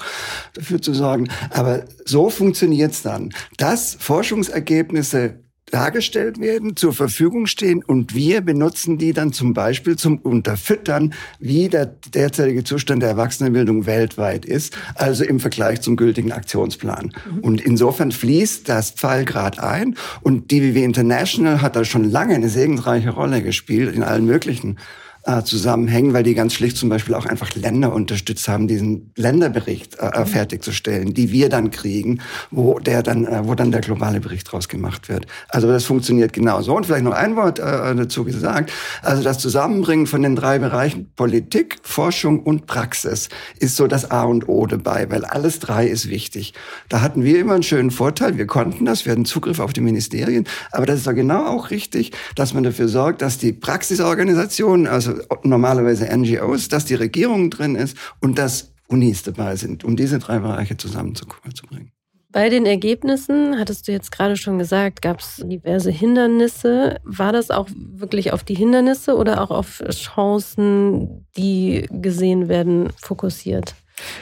dafür 0.55 0.81
zu 0.81 0.95
sorgen. 0.95 1.29
Aber 1.51 1.85
so 2.05 2.31
funktioniert 2.31 2.93
es 2.93 3.03
dann, 3.03 3.33
dass 3.57 3.97
Forschungsergebnisse 3.99 5.41
dargestellt 5.71 6.41
werden, 6.41 6.77
zur 6.77 6.93
Verfügung 6.93 7.47
stehen 7.47 7.83
und 7.83 8.15
wir 8.15 8.41
benutzen 8.41 8.99
die 8.99 9.13
dann 9.13 9.33
zum 9.33 9.53
Beispiel 9.53 9.97
zum 9.97 10.19
Unterfüttern, 10.19 11.13
wie 11.41 11.69
der 11.69 11.87
derzeitige 11.87 12.63
Zustand 12.63 13.03
der 13.03 13.11
Erwachsenenbildung 13.11 13.85
weltweit 13.85 14.45
ist, 14.45 14.79
also 14.95 15.25
im 15.25 15.41
Vergleich 15.41 15.81
zum 15.81 15.97
gültigen 15.97 16.31
Aktionsplan. 16.31 17.13
Mhm. 17.31 17.39
Und 17.41 17.61
insofern 17.61 18.13
fließt 18.13 18.69
das 18.69 18.93
Pfeilgrad 18.93 19.59
ein 19.59 19.97
und 20.23 20.53
DWW 20.53 20.85
International 20.85 21.63
hat 21.63 21.75
da 21.75 21.85
schon 21.85 22.05
lange 22.05 22.37
eine 22.37 22.49
segensreiche 22.49 23.11
Rolle 23.11 23.43
gespielt 23.43 23.95
in 23.95 24.05
allen 24.05 24.25
möglichen 24.25 24.79
äh, 25.27 25.43
zusammenhängen, 25.43 26.13
weil 26.13 26.23
die 26.23 26.35
ganz 26.35 26.55
schlicht 26.55 26.77
zum 26.77 26.89
Beispiel 26.89 27.15
auch 27.15 27.27
einfach 27.27 27.55
Länder 27.55 27.93
unterstützt 27.93 28.47
haben, 28.49 28.69
diesen 28.69 29.11
Länderbericht 29.17 29.99
äh, 29.99 30.21
mhm. 30.21 30.27
fertigzustellen, 30.27 31.15
die 31.15 31.33
wir 31.33 31.49
dann 31.49 31.71
kriegen, 31.71 32.21
wo 32.51 32.79
der 32.79 33.03
dann, 33.03 33.27
äh, 33.27 33.41
wo 33.45 33.55
dann 33.55 33.73
der 33.73 33.81
globale 33.81 34.21
Bericht 34.21 34.51
draus 34.51 34.69
gemacht 34.69 35.09
wird. 35.09 35.27
Also 35.49 35.69
das 35.69 35.85
funktioniert 35.85 36.33
genauso. 36.33 36.77
Und 36.77 36.87
vielleicht 36.87 37.05
noch 37.05 37.13
ein 37.13 37.37
Wort 37.37 37.59
äh, 37.59 37.63
dazu 37.63 38.25
gesagt. 38.25 38.73
Also 39.03 39.23
das 39.23 39.39
Zusammenbringen 39.39 40.07
von 40.07 40.23
den 40.23 40.37
drei 40.37 40.59
Bereichen 40.59 41.11
Politik, 41.17 41.79
Forschung 41.83 42.41
und 42.41 42.67
Praxis 42.67 43.29
ist 43.59 43.77
so 43.77 43.87
das 43.87 44.11
A 44.11 44.23
und 44.23 44.49
O 44.49 44.67
dabei, 44.67 45.11
weil 45.11 45.25
alles 45.25 45.59
drei 45.59 45.87
ist 45.87 46.09
wichtig. 46.09 46.55
Da 46.89 47.01
hatten 47.01 47.25
wir 47.25 47.41
immer 47.41 47.55
einen 47.55 47.63
schönen 47.63 47.91
Vorteil. 47.91 48.39
Wir 48.39 48.47
konnten 48.47 48.85
das, 48.85 49.05
wir 49.05 49.13
hatten 49.13 49.25
Zugriff 49.25 49.59
auf 49.59 49.73
die 49.73 49.81
Ministerien. 49.81 50.45
Aber 50.71 50.87
das 50.87 51.01
ist 51.01 51.07
ja 51.07 51.13
genau 51.13 51.47
auch 51.47 51.71
richtig, 51.71 52.13
dass 52.37 52.55
man 52.55 52.63
dafür 52.63 52.89
sorgt, 52.89 53.23
dass 53.23 53.39
die 53.39 53.53
Praxisorganisationen, 53.53 54.87
also 54.87 55.16
normalerweise 55.43 56.07
NGOs, 56.07 56.69
dass 56.69 56.85
die 56.85 56.95
Regierung 56.95 57.51
drin 57.51 57.75
ist 57.75 57.97
und 58.21 58.39
dass 58.39 58.73
Unis 58.89 59.23
dabei 59.23 59.57
sind, 59.57 59.85
um 59.85 59.97
diese 59.97 60.19
drei 60.19 60.39
Bereiche 60.39 60.77
zusammenzubringen. 60.77 61.93
Bei 62.31 62.51
den 62.51 62.67
Ergebnissen, 62.67 63.59
hattest 63.59 63.89
du 63.89 63.93
jetzt 63.93 64.13
gerade 64.13 64.37
schon 64.37 64.59
gesagt, 64.59 65.01
gab 65.01 65.21
es 65.21 65.43
diverse 65.43 65.91
Hindernisse. 65.91 67.01
War 67.03 67.33
das 67.33 67.51
auch 67.51 67.69
wirklich 67.75 68.33
auf 68.33 68.45
die 68.45 68.55
Hindernisse 68.55 69.17
oder 69.17 69.41
auch 69.41 69.51
auf 69.51 69.83
Chancen, 69.91 71.27
die 71.37 71.87
gesehen 71.91 72.49
werden, 72.49 72.91
fokussiert? 73.01 73.75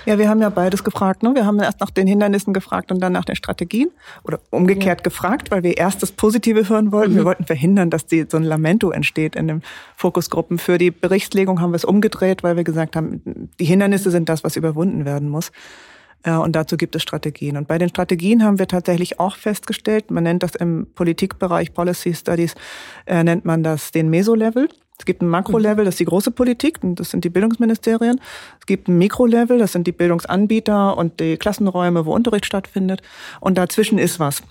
Ja, 0.07 0.19
wir 0.19 0.29
haben 0.29 0.41
ja 0.41 0.51
beides 0.51 0.85
gefragt. 0.85 1.23
Ne? 1.23 1.35
Wir 1.35 1.47
haben 1.47 1.59
erst 1.59 1.81
nach 1.81 1.91
den 1.91 2.07
Hindernissen 2.07 2.53
gefragt 2.53 2.93
und 2.93 3.01
dann 3.01 3.13
nach 3.13 3.25
den 3.25 3.37
Strategien 3.37 3.91
oder 4.23 4.39
umgekehrt 4.51 5.01
ja. 5.01 5.05
gefragt, 5.05 5.51
weil 5.51 5.63
wir 5.63 5.77
erst 5.77 6.03
das 6.03 6.13
Positive 6.13 6.69
hören 6.69 6.93
wollten. 6.93 7.13
Mhm. 7.13 7.17
Wir 7.17 7.25
wollten 7.25 7.45
verhindern, 7.45 7.91
dass 7.91 8.07
die, 8.07 8.27
so 8.29 8.37
ein 8.37 8.45
Lamento 8.45 8.91
entsteht 8.91 9.35
in 9.35 9.49
den 9.49 9.63
Fokusgruppen. 9.97 10.59
Für 10.59 10.79
die 10.79 10.91
Berichtslegung 10.91 11.61
haben 11.61 11.73
wir 11.73 11.77
es 11.77 11.85
umgedreht, 11.85 12.43
weil 12.43 12.57
wir 12.57 12.65
gesagt 12.65 12.97
haben, 12.97 13.51
die 13.59 13.65
Hindernisse 13.65 14.11
sind 14.11 14.29
das, 14.29 14.45
was 14.45 14.57
überwunden 14.57 15.05
werden 15.05 15.29
muss. 15.29 15.51
Und 16.27 16.57
dazu 16.57 16.79
gibt 16.79 16.97
es 16.97 17.03
Strategien. 17.03 17.59
Und 17.59 17.69
bei 17.69 17.77
den 17.77 17.91
Strategien 17.91 18.43
haben 18.43 18.59
wir 18.59 18.67
tatsächlich 18.67 19.21
auch 19.21 19.37
festgestellt, 19.37 20.11
man 20.11 20.25
nennt 20.25 20.43
das 20.43 20.55
im 20.55 20.87
Politikbereich 20.95 21.75
Policy 21.75 22.15
Studies, 22.15 22.55
äh, 23.05 23.23
nennt 23.23 23.45
man 23.45 23.63
das 23.63 23.93
den 23.93 24.09
Meso-Level. 24.09 24.71
Es 24.97 25.05
gibt 25.05 25.23
ein 25.23 25.29
Makrolevel, 25.29 25.85
das 25.85 25.95
ist 25.95 26.01
die 26.01 26.05
große 26.05 26.31
Politik, 26.31 26.79
das 26.81 27.11
sind 27.11 27.25
die 27.25 27.29
Bildungsministerien. 27.29 28.21
Es 28.61 28.67
gibt 28.67 28.89
ein 28.89 28.97
Mikrolevel, 28.97 29.59
das 29.59 29.73
sind 29.73 29.89
die 29.89 29.93
Bildungsanbieter 29.93 30.97
und 30.97 31.19
die 31.19 31.37
Klassenräume, 31.37 32.07
wo 32.07 32.15
Unterricht 32.15 32.47
stattfindet. 32.47 33.03
Und 33.41 33.59
dazwischen 33.59 33.99
ist 33.99 34.21
was. 34.21 34.43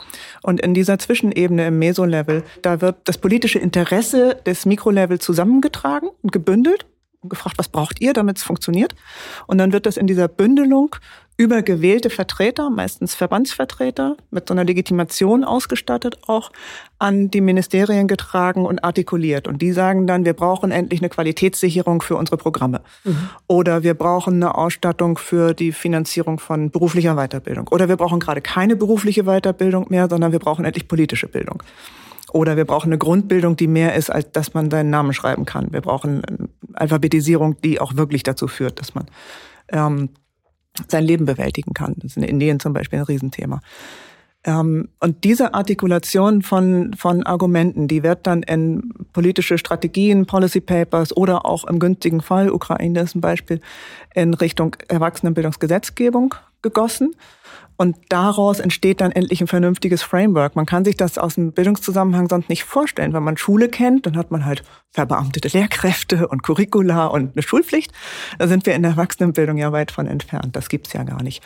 Und 0.42 0.60
in 0.60 0.74
dieser 0.74 1.00
Zwischenebene 1.00 1.68
im 1.68 1.80
Mesolevel, 1.80 2.44
da 2.62 2.82
wird 2.82 2.98
das 3.06 3.18
politische 3.18 3.60
Interesse 3.60 4.36
des 4.46 4.66
Mikrolevels 4.66 5.24
zusammengetragen 5.24 6.10
und 6.22 6.34
gebündelt 6.34 6.86
und 7.22 7.30
gefragt, 7.30 7.58
was 7.58 7.70
braucht 7.70 8.02
ihr, 8.02 8.12
damit 8.12 8.38
es 8.38 8.44
funktioniert? 8.44 8.96
Und 9.48 9.60
dann 9.60 9.72
wird 9.72 9.86
das 9.86 9.96
in 9.96 10.08
dieser 10.08 10.28
Bündelung 10.28 10.98
über 11.36 11.64
gewählte 11.64 12.10
Vertreter, 12.10 12.70
meistens 12.70 13.16
Verbandsvertreter, 13.16 14.18
mit 14.30 14.48
so 14.48 14.54
einer 14.54 14.64
Legitimation 14.64 15.44
ausgestattet, 15.44 16.18
auch 16.28 16.52
an 17.00 17.32
die 17.32 17.42
Ministerien 17.42 18.08
getragen 18.08 18.66
und 18.66 18.84
artikuliert. 18.84 19.48
Und 19.48 19.62
die 19.62 19.72
sagen 19.72 20.06
dann, 20.06 20.26
wir 20.26 20.34
brauchen 20.34 20.72
endlich 20.72 21.02
eine 21.02 21.10
Qualitätssicherung 21.10 22.02
für 22.02 22.18
unsere 22.18 22.38
Programme. 22.38 22.82
Mhm. 23.04 23.30
Oder 23.48 23.84
wir 23.84 23.96
brauchen 23.96 24.36
eine 24.36 24.56
Ausstattung 24.56 25.18
für 25.18 25.54
die 25.54 25.72
Finanzierung 25.72 26.40
von 26.40 26.70
beruflicher 26.70 27.16
Weiterbildung. 27.16 27.68
Oder 27.70 27.90
wir 27.90 27.98
brauchen 27.98 28.20
gerade 28.20 28.42
keine 28.42 28.76
berufliche 28.76 29.24
Weiterbildung 29.24 29.88
mehr, 29.90 30.08
sondern 30.10 30.32
wir 30.32 30.40
brauchen 30.40 30.66
endlich 30.66 30.88
politische 30.88 31.28
Bildung. 31.28 31.64
Oder 32.32 32.58
wir 32.58 32.66
brauchen 32.66 32.90
eine 32.90 32.98
Grundbildung, 32.98 33.56
die 33.56 33.68
mehr 33.68 33.96
ist, 33.96 34.10
als 34.10 34.32
dass 34.32 34.54
man 34.54 34.70
seinen 34.70 34.90
Namen 34.90 35.14
schreiben 35.14 35.46
kann. 35.46 35.72
Wir 35.72 35.82
brauchen 35.82 36.22
Alphabetisierung, 36.74 37.60
die 37.62 37.80
auch 37.80 37.96
wirklich 37.96 38.24
dazu 38.24 38.48
führt, 38.48 38.80
dass 38.80 38.96
man 38.96 39.06
ähm, 39.70 40.10
sein 40.88 41.04
Leben 41.04 41.26
bewältigen 41.26 41.74
kann. 41.74 41.96
Das 41.98 42.12
ist 42.12 42.18
in 42.18 42.24
Indien 42.24 42.60
zum 42.60 42.74
Beispiel 42.74 43.00
ein 43.00 43.06
Riesenthema. 43.06 43.62
Ähm, 44.46 44.90
und 45.00 45.24
diese 45.24 45.54
Artikulation 45.54 46.42
von, 46.42 46.94
von 46.96 47.24
Argumenten, 47.24 47.88
die 47.88 48.04
wird 48.04 48.28
dann 48.28 48.44
in 48.44 48.94
politische 49.14 49.58
Strategien, 49.58 50.26
Policy 50.26 50.60
Papers 50.60 51.16
oder 51.16 51.46
auch 51.46 51.64
im 51.66 51.80
günstigen 51.80 52.22
Fall, 52.22 52.52
Ukraine 52.52 53.02
ist 53.02 53.16
ein 53.16 53.22
Beispiel, 53.22 53.62
in 54.14 54.34
Richtung 54.34 54.76
Erwachsenenbildungsgesetzgebung 54.88 56.36
gegossen. 56.62 57.16
Und 57.78 57.98
daraus 58.10 58.60
entsteht 58.60 59.02
dann 59.02 59.12
endlich 59.12 59.42
ein 59.42 59.48
vernünftiges 59.48 60.04
Framework. 60.04 60.56
Man 60.56 60.66
kann 60.66 60.86
sich 60.86 60.96
das 60.96 61.18
aus 61.18 61.36
dem 61.36 61.54
Bildungszusammenhang 61.54 62.30
sonst 62.30 62.50
nicht 62.50 62.64
vorstellen. 62.64 63.14
Wenn 63.14 63.24
man 63.24 63.38
Schule 63.38 63.68
kennt, 63.70 64.06
dann 64.06 64.16
hat 64.16 64.32
man 64.32 64.46
halt 64.46 64.64
verbeamtete 64.92 65.50
Lehrkräfte 65.50 66.28
und 66.28 66.44
Curricula 66.44 67.08
und 67.08 67.34
eine 67.34 67.42
Schulpflicht. 67.42 67.92
Da 68.38 68.48
sind 68.48 68.66
wir 68.66 68.76
in 68.76 68.84
der 68.84 68.92
Erwachsenenbildung 68.92 69.58
ja 69.58 69.72
weit 69.72 69.92
von 69.92 70.08
entfernt. 70.08 70.56
Das 70.56 70.70
gibt's 70.70 70.94
ja 70.94 71.04
gar 71.04 71.24
nicht. 71.24 71.42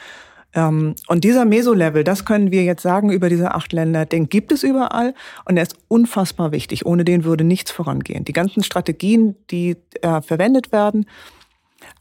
Ähm, 0.54 0.96
und 1.08 1.24
dieser 1.24 1.46
Meso-Level, 1.46 2.04
das 2.04 2.26
können 2.26 2.52
wir 2.52 2.64
jetzt 2.64 2.82
sagen 2.82 3.12
über 3.12 3.30
diese 3.30 3.54
acht 3.54 3.74
Länder, 3.74 4.06
den 4.06 4.30
gibt 4.30 4.52
es 4.52 4.64
überall 4.64 5.14
und 5.46 5.58
er 5.58 5.64
ist 5.64 5.76
unfassbar 5.88 6.52
wichtig. 6.52 6.86
Ohne 6.86 7.06
den 7.06 7.24
würde 7.24 7.44
nichts 7.44 7.72
vorangehen. 7.72 8.26
Die 8.26 8.34
ganzen 8.34 8.64
Strategien, 8.64 9.36
die 9.52 9.78
äh, 10.02 10.22
verwendet 10.22 10.72
werden, 10.72 11.06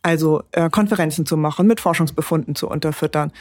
also 0.03 0.43
äh, 0.53 0.71
Konferenzen 0.71 1.27
zu 1.27 1.37
machen, 1.37 1.67
mit 1.67 1.81
Forschungsbefunden 1.81 2.55
zu 2.55 2.69
unterfüttern, 2.69 3.33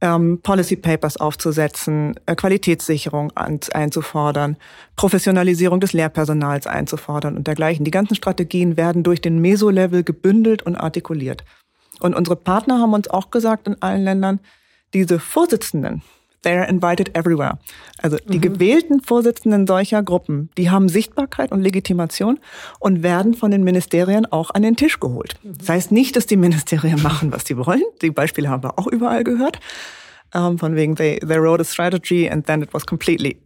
ähm, 0.00 0.40
Policy 0.42 0.76
Papers 0.76 1.16
aufzusetzen, 1.16 2.14
äh, 2.26 2.34
Qualitätssicherung 2.34 3.32
an, 3.34 3.60
einzufordern, 3.72 4.56
Professionalisierung 4.96 5.80
des 5.80 5.92
Lehrpersonals 5.92 6.66
einzufordern 6.66 7.36
und 7.36 7.46
dergleichen. 7.46 7.84
Die 7.84 7.90
ganzen 7.90 8.14
Strategien 8.14 8.76
werden 8.76 9.02
durch 9.02 9.20
den 9.20 9.40
Meso-Level 9.40 10.04
gebündelt 10.04 10.62
und 10.62 10.76
artikuliert. 10.76 11.44
Und 12.00 12.14
unsere 12.14 12.36
Partner 12.36 12.78
haben 12.80 12.94
uns 12.94 13.08
auch 13.08 13.30
gesagt 13.30 13.66
in 13.66 13.80
allen 13.82 14.04
Ländern, 14.04 14.40
diese 14.94 15.18
Vorsitzenden, 15.18 16.02
they 16.42 16.56
are 16.56 16.68
invited 16.68 17.16
everywhere. 17.16 17.58
Also 17.98 18.16
die 18.28 18.38
mhm. 18.38 18.42
gewählten 18.42 19.00
Vorsitzenden 19.00 19.66
solcher 19.66 20.02
Gruppen, 20.02 20.50
die 20.56 20.70
haben 20.70 20.88
Sichtbarkeit 20.88 21.52
und 21.52 21.62
Legitimation 21.62 22.38
und 22.78 23.02
werden 23.02 23.34
von 23.34 23.50
den 23.50 23.64
Ministerien 23.64 24.26
auch 24.26 24.50
an 24.50 24.62
den 24.62 24.76
Tisch 24.76 25.00
geholt. 25.00 25.36
Mhm. 25.42 25.58
Das 25.58 25.68
heißt 25.68 25.92
nicht, 25.92 26.16
dass 26.16 26.26
die 26.26 26.36
Ministerien 26.36 27.02
machen, 27.02 27.32
was 27.32 27.44
sie 27.44 27.56
wollen. 27.56 27.82
Die 28.02 28.10
Beispiele 28.10 28.48
haben 28.48 28.62
wir 28.62 28.78
auch 28.78 28.86
überall 28.86 29.24
gehört. 29.24 29.60
Um, 30.34 30.42
ähm, 30.42 30.58
von 30.58 30.76
wegen, 30.76 30.94
they, 30.94 31.18
they 31.20 31.40
wrote 31.40 31.62
a 31.62 31.64
strategy 31.64 32.28
and 32.28 32.46
then 32.46 32.60
it 32.60 32.74
was 32.74 32.84
completely. 32.84 33.38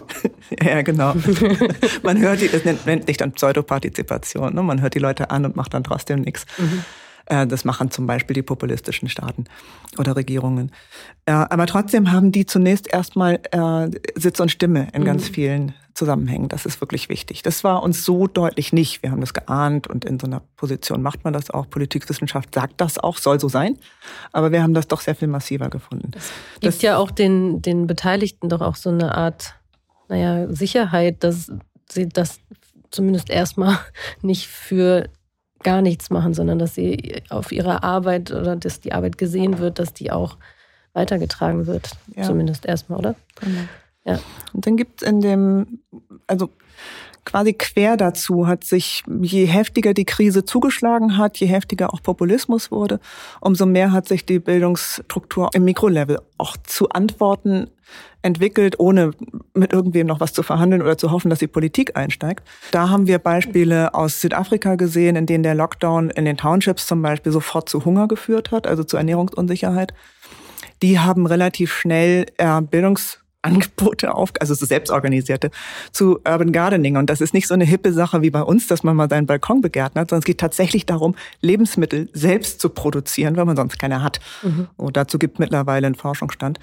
ja, 0.62 0.82
genau. 0.82 1.14
man 2.02 2.18
hört 2.18 2.42
die, 2.42 2.48
das 2.48 2.66
nennt, 2.66 2.84
nennt 2.84 3.06
sich 3.06 3.16
dann 3.16 3.32
Pseudopartizipation. 3.32 4.54
Ne? 4.54 4.62
Man 4.62 4.82
hört 4.82 4.94
die 4.94 4.98
Leute 4.98 5.30
an 5.30 5.46
und 5.46 5.56
macht 5.56 5.72
dann 5.72 5.84
trotzdem 5.84 6.20
nichts. 6.20 6.44
Mhm. 6.58 6.84
Äh, 7.28 7.46
das 7.46 7.64
machen 7.64 7.90
zum 7.90 8.06
Beispiel 8.06 8.34
die 8.34 8.42
populistischen 8.42 9.08
Staaten 9.08 9.44
oder 9.98 10.16
Regierungen. 10.16 10.72
Äh, 11.26 11.32
aber 11.32 11.66
trotzdem 11.66 12.10
haben 12.10 12.32
die 12.32 12.46
zunächst 12.46 12.92
erstmal 12.92 13.40
äh, 13.50 13.90
Sitz 14.14 14.40
und 14.40 14.50
Stimme 14.50 14.88
in 14.92 15.04
ganz 15.04 15.28
mhm. 15.28 15.34
vielen 15.34 15.74
Zusammenhängen. 15.92 16.48
Das 16.48 16.64
ist 16.64 16.80
wirklich 16.80 17.08
wichtig. 17.08 17.42
Das 17.42 17.64
war 17.64 17.82
uns 17.82 18.04
so 18.04 18.26
deutlich 18.26 18.72
nicht. 18.72 19.02
Wir 19.02 19.10
haben 19.10 19.20
das 19.20 19.34
geahnt 19.34 19.88
und 19.88 20.04
in 20.04 20.18
so 20.18 20.26
einer 20.26 20.40
Position 20.56 21.02
macht 21.02 21.24
man 21.24 21.32
das 21.32 21.50
auch. 21.50 21.68
Politikwissenschaft 21.68 22.54
sagt 22.54 22.80
das 22.80 22.98
auch, 22.98 23.18
soll 23.18 23.38
so 23.40 23.48
sein. 23.48 23.76
Aber 24.32 24.50
wir 24.50 24.62
haben 24.62 24.74
das 24.74 24.88
doch 24.88 25.00
sehr 25.00 25.14
viel 25.14 25.28
massiver 25.28 25.68
gefunden. 25.68 26.10
Das 26.12 26.30
gibt 26.60 26.74
das 26.74 26.82
ja 26.82 26.96
auch 26.96 27.10
den, 27.10 27.60
den 27.60 27.86
Beteiligten 27.86 28.48
doch 28.48 28.60
auch 28.60 28.76
so 28.76 28.90
eine 28.90 29.14
Art, 29.14 29.54
naja, 30.08 30.46
Sicherheit, 30.50 31.24
dass 31.24 31.52
sie 31.90 32.08
das 32.08 32.40
zumindest 32.90 33.28
erstmal 33.28 33.78
nicht 34.22 34.46
für 34.46 35.10
gar 35.62 35.82
nichts 35.82 36.10
machen, 36.10 36.34
sondern 36.34 36.58
dass 36.58 36.74
sie 36.74 37.22
auf 37.30 37.52
ihre 37.52 37.82
Arbeit 37.82 38.30
oder 38.30 38.56
dass 38.56 38.80
die 38.80 38.92
Arbeit 38.92 39.18
gesehen 39.18 39.58
wird, 39.58 39.78
dass 39.78 39.92
die 39.92 40.10
auch 40.10 40.36
weitergetragen 40.92 41.66
wird. 41.66 41.90
Ja. 42.14 42.24
Zumindest 42.24 42.66
erstmal, 42.66 42.98
oder? 42.98 43.14
Genau. 43.40 43.60
Ja. 44.04 44.18
Und 44.52 44.66
dann 44.66 44.76
gibt 44.76 45.02
es 45.02 45.08
in 45.08 45.20
dem, 45.20 45.80
also 46.26 46.50
quasi 47.28 47.52
quer 47.52 47.98
dazu 47.98 48.46
hat 48.46 48.64
sich, 48.64 49.02
je 49.20 49.44
heftiger 49.44 49.92
die 49.92 50.06
Krise 50.06 50.46
zugeschlagen 50.46 51.18
hat, 51.18 51.36
je 51.36 51.46
heftiger 51.46 51.92
auch 51.92 52.02
Populismus 52.02 52.70
wurde, 52.70 53.00
umso 53.42 53.66
mehr 53.66 53.92
hat 53.92 54.08
sich 54.08 54.24
die 54.24 54.38
Bildungsstruktur 54.38 55.50
im 55.52 55.64
Mikrolevel 55.64 56.20
auch 56.38 56.56
zu 56.56 56.88
Antworten 56.88 57.68
entwickelt, 58.22 58.80
ohne 58.80 59.10
mit 59.52 59.74
irgendwem 59.74 60.06
noch 60.06 60.20
was 60.20 60.32
zu 60.32 60.42
verhandeln 60.42 60.80
oder 60.80 60.96
zu 60.96 61.10
hoffen, 61.10 61.28
dass 61.28 61.38
die 61.38 61.46
Politik 61.46 61.98
einsteigt. 61.98 62.48
Da 62.70 62.88
haben 62.88 63.06
wir 63.06 63.18
Beispiele 63.18 63.92
aus 63.92 64.22
Südafrika 64.22 64.76
gesehen, 64.76 65.14
in 65.14 65.26
denen 65.26 65.42
der 65.42 65.54
Lockdown 65.54 66.08
in 66.08 66.24
den 66.24 66.38
Townships 66.38 66.86
zum 66.86 67.02
Beispiel 67.02 67.30
sofort 67.30 67.68
zu 67.68 67.84
Hunger 67.84 68.08
geführt 68.08 68.52
hat, 68.52 68.66
also 68.66 68.84
zu 68.84 68.96
Ernährungsunsicherheit. 68.96 69.92
Die 70.80 70.98
haben 70.98 71.26
relativ 71.26 71.74
schnell 71.74 72.24
äh, 72.38 72.62
Bildungs 72.62 73.20
Angebote 73.42 74.14
auf, 74.14 74.32
also 74.40 74.54
so 74.54 74.66
selbstorganisierte, 74.66 75.50
zu 75.92 76.18
Urban 76.26 76.52
Gardening. 76.52 76.96
Und 76.96 77.08
das 77.08 77.20
ist 77.20 77.34
nicht 77.34 77.46
so 77.46 77.54
eine 77.54 77.64
hippe 77.64 77.92
Sache 77.92 78.22
wie 78.22 78.30
bei 78.30 78.42
uns, 78.42 78.66
dass 78.66 78.82
man 78.82 78.96
mal 78.96 79.08
seinen 79.08 79.26
Balkon 79.26 79.60
begärtnert, 79.60 80.10
sondern 80.10 80.20
es 80.20 80.26
geht 80.26 80.38
tatsächlich 80.38 80.86
darum, 80.86 81.14
Lebensmittel 81.40 82.08
selbst 82.12 82.60
zu 82.60 82.68
produzieren, 82.68 83.36
weil 83.36 83.44
man 83.44 83.56
sonst 83.56 83.78
keine 83.78 84.02
hat. 84.02 84.20
Mhm. 84.42 84.68
Und 84.76 84.96
dazu 84.96 85.18
gibt 85.18 85.38
mittlerweile 85.38 85.86
einen 85.86 85.94
Forschungsstand. 85.94 86.58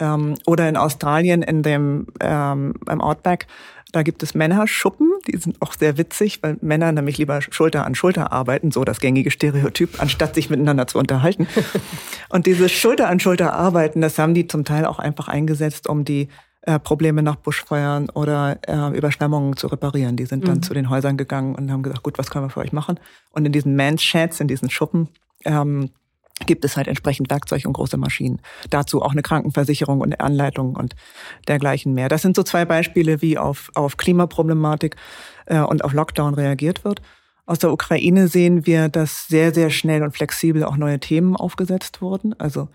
Ähm, 0.00 0.34
oder 0.46 0.68
in 0.68 0.76
Australien 0.76 1.42
in 1.42 1.62
dem 1.62 2.06
ähm, 2.20 2.74
im 2.88 3.00
Outback, 3.00 3.46
da 3.92 4.02
gibt 4.02 4.22
es 4.22 4.34
Männerschuppen, 4.34 5.10
die 5.26 5.36
sind 5.38 5.60
auch 5.62 5.72
sehr 5.72 5.96
witzig, 5.96 6.42
weil 6.42 6.58
Männer 6.60 6.92
nämlich 6.92 7.18
lieber 7.18 7.40
Schulter 7.40 7.86
an 7.86 7.94
Schulter 7.94 8.32
arbeiten, 8.32 8.70
so 8.70 8.84
das 8.84 9.00
gängige 9.00 9.30
Stereotyp, 9.30 10.00
anstatt 10.00 10.34
sich 10.34 10.50
miteinander 10.50 10.86
zu 10.86 10.98
unterhalten. 10.98 11.46
Und 12.28 12.46
dieses 12.46 12.70
Schulter 12.70 13.08
an 13.08 13.20
Schulter 13.20 13.54
arbeiten, 13.54 14.00
das 14.00 14.18
haben 14.18 14.34
die 14.34 14.46
zum 14.46 14.64
Teil 14.64 14.84
auch 14.84 14.98
einfach 14.98 15.28
eingesetzt, 15.28 15.88
um 15.88 16.04
die 16.04 16.28
äh, 16.62 16.78
Probleme 16.78 17.22
nach 17.22 17.36
Buschfeuern 17.36 18.10
oder 18.10 18.58
äh, 18.66 18.96
Überschwemmungen 18.96 19.56
zu 19.56 19.68
reparieren. 19.68 20.16
Die 20.16 20.26
sind 20.26 20.46
dann 20.46 20.56
mhm. 20.58 20.62
zu 20.62 20.74
den 20.74 20.90
Häusern 20.90 21.16
gegangen 21.16 21.54
und 21.54 21.70
haben 21.70 21.82
gesagt, 21.82 22.02
gut, 22.02 22.18
was 22.18 22.30
können 22.30 22.44
wir 22.44 22.50
für 22.50 22.60
euch 22.60 22.72
machen? 22.72 23.00
Und 23.30 23.46
in 23.46 23.52
diesen 23.52 23.74
Man's 23.74 24.02
Sheds, 24.02 24.40
in 24.40 24.48
diesen 24.48 24.68
Schuppen, 24.68 25.08
ähm, 25.44 25.90
gibt 26.46 26.64
es 26.64 26.76
halt 26.76 26.88
entsprechend 26.88 27.30
Werkzeug 27.30 27.64
und 27.66 27.72
große 27.72 27.96
Maschinen. 27.96 28.40
Dazu 28.70 29.02
auch 29.02 29.12
eine 29.12 29.22
Krankenversicherung 29.22 30.00
und 30.00 30.20
Anleitung 30.20 30.76
und 30.76 30.94
dergleichen 31.46 31.94
mehr. 31.94 32.08
Das 32.08 32.22
sind 32.22 32.36
so 32.36 32.42
zwei 32.42 32.64
Beispiele, 32.64 33.22
wie 33.22 33.38
auf, 33.38 33.70
auf 33.74 33.96
Klimaproblematik 33.96 34.96
äh, 35.46 35.60
und 35.60 35.84
auf 35.84 35.92
Lockdown 35.92 36.34
reagiert 36.34 36.84
wird. 36.84 37.02
Aus 37.46 37.58
der 37.58 37.72
Ukraine 37.72 38.28
sehen 38.28 38.66
wir, 38.66 38.88
dass 38.88 39.26
sehr, 39.26 39.54
sehr 39.54 39.70
schnell 39.70 40.02
und 40.02 40.14
flexibel 40.14 40.64
auch 40.64 40.76
neue 40.76 41.00
Themen 41.00 41.34
aufgesetzt 41.34 42.02
wurden. 42.02 42.38
Also 42.38 42.68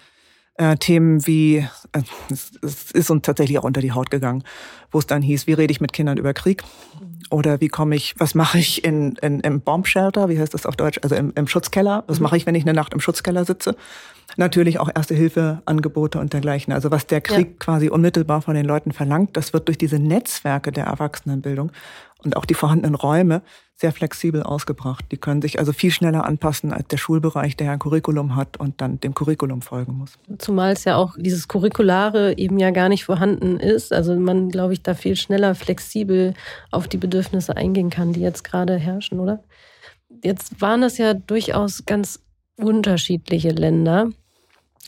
äh, 0.55 0.77
Themen 0.77 1.25
wie, 1.27 1.57
äh, 1.91 2.01
es, 2.31 2.51
es 2.61 2.91
ist 2.91 3.09
uns 3.09 3.23
tatsächlich 3.23 3.59
auch 3.59 3.63
unter 3.63 3.81
die 3.81 3.91
Haut 3.91 4.09
gegangen, 4.09 4.43
wo 4.91 4.99
es 4.99 5.07
dann 5.07 5.21
hieß, 5.21 5.47
wie 5.47 5.53
rede 5.53 5.71
ich 5.71 5.81
mit 5.81 5.93
Kindern 5.93 6.17
über 6.17 6.33
Krieg? 6.33 6.63
Oder 7.29 7.61
wie 7.61 7.67
komme 7.67 7.95
ich, 7.95 8.15
was 8.17 8.35
mache 8.35 8.57
ich 8.57 8.83
in, 8.83 9.15
in, 9.21 9.39
im 9.39 9.61
Bombshelter, 9.61 10.29
wie 10.29 10.39
heißt 10.39 10.53
das 10.53 10.65
auf 10.65 10.75
Deutsch, 10.75 10.99
also 11.03 11.15
im, 11.15 11.31
im 11.35 11.47
Schutzkeller? 11.47 12.03
Was 12.07 12.19
mhm. 12.19 12.23
mache 12.23 12.37
ich, 12.37 12.45
wenn 12.45 12.55
ich 12.55 12.63
eine 12.63 12.73
Nacht 12.73 12.93
im 12.93 12.99
Schutzkeller 12.99 13.45
sitze? 13.45 13.75
Natürlich 14.35 14.79
auch 14.79 14.89
Erste-Hilfe-Angebote 14.93 16.19
und 16.19 16.33
dergleichen. 16.33 16.73
Also 16.73 16.91
was 16.91 17.05
der 17.07 17.21
Krieg 17.21 17.47
ja. 17.47 17.55
quasi 17.59 17.89
unmittelbar 17.89 18.41
von 18.41 18.55
den 18.55 18.65
Leuten 18.65 18.91
verlangt, 18.91 19.37
das 19.37 19.53
wird 19.53 19.67
durch 19.67 19.77
diese 19.77 19.99
Netzwerke 19.99 20.71
der 20.71 20.85
Erwachsenenbildung 20.85 21.71
und 22.23 22.37
auch 22.37 22.45
die 22.45 22.53
vorhandenen 22.53 22.95
Räume 22.95 23.41
sehr 23.75 23.91
flexibel 23.91 24.43
ausgebracht. 24.43 25.05
Die 25.11 25.17
können 25.17 25.41
sich 25.41 25.59
also 25.59 25.73
viel 25.73 25.91
schneller 25.91 26.25
anpassen 26.25 26.71
als 26.71 26.87
der 26.87 26.97
Schulbereich, 26.97 27.57
der 27.57 27.71
ein 27.71 27.79
Curriculum 27.79 28.35
hat 28.35 28.57
und 28.57 28.79
dann 28.79 28.99
dem 28.99 29.13
Curriculum 29.13 29.61
folgen 29.61 29.97
muss. 29.97 30.13
Zumal 30.37 30.73
es 30.73 30.83
ja 30.85 30.95
auch 30.95 31.15
dieses 31.17 31.47
Curriculare 31.47 32.37
eben 32.37 32.59
ja 32.59 32.71
gar 32.71 32.87
nicht 32.87 33.03
vorhanden 33.03 33.59
ist. 33.59 33.91
Also 33.91 34.15
man, 34.15 34.49
glaube 34.49 34.73
ich, 34.73 34.83
da 34.83 34.93
viel 34.93 35.15
schneller 35.15 35.55
flexibel 35.55 36.33
auf 36.71 36.87
die 36.87 36.97
Bedürfnisse 36.97 37.12
eingehen 37.49 37.89
kann, 37.89 38.13
die 38.13 38.21
jetzt 38.21 38.43
gerade 38.43 38.77
herrschen, 38.77 39.19
oder? 39.19 39.43
Jetzt 40.23 40.61
waren 40.61 40.81
das 40.81 40.97
ja 40.97 41.13
durchaus 41.13 41.85
ganz 41.85 42.19
unterschiedliche 42.55 43.49
Länder 43.49 44.09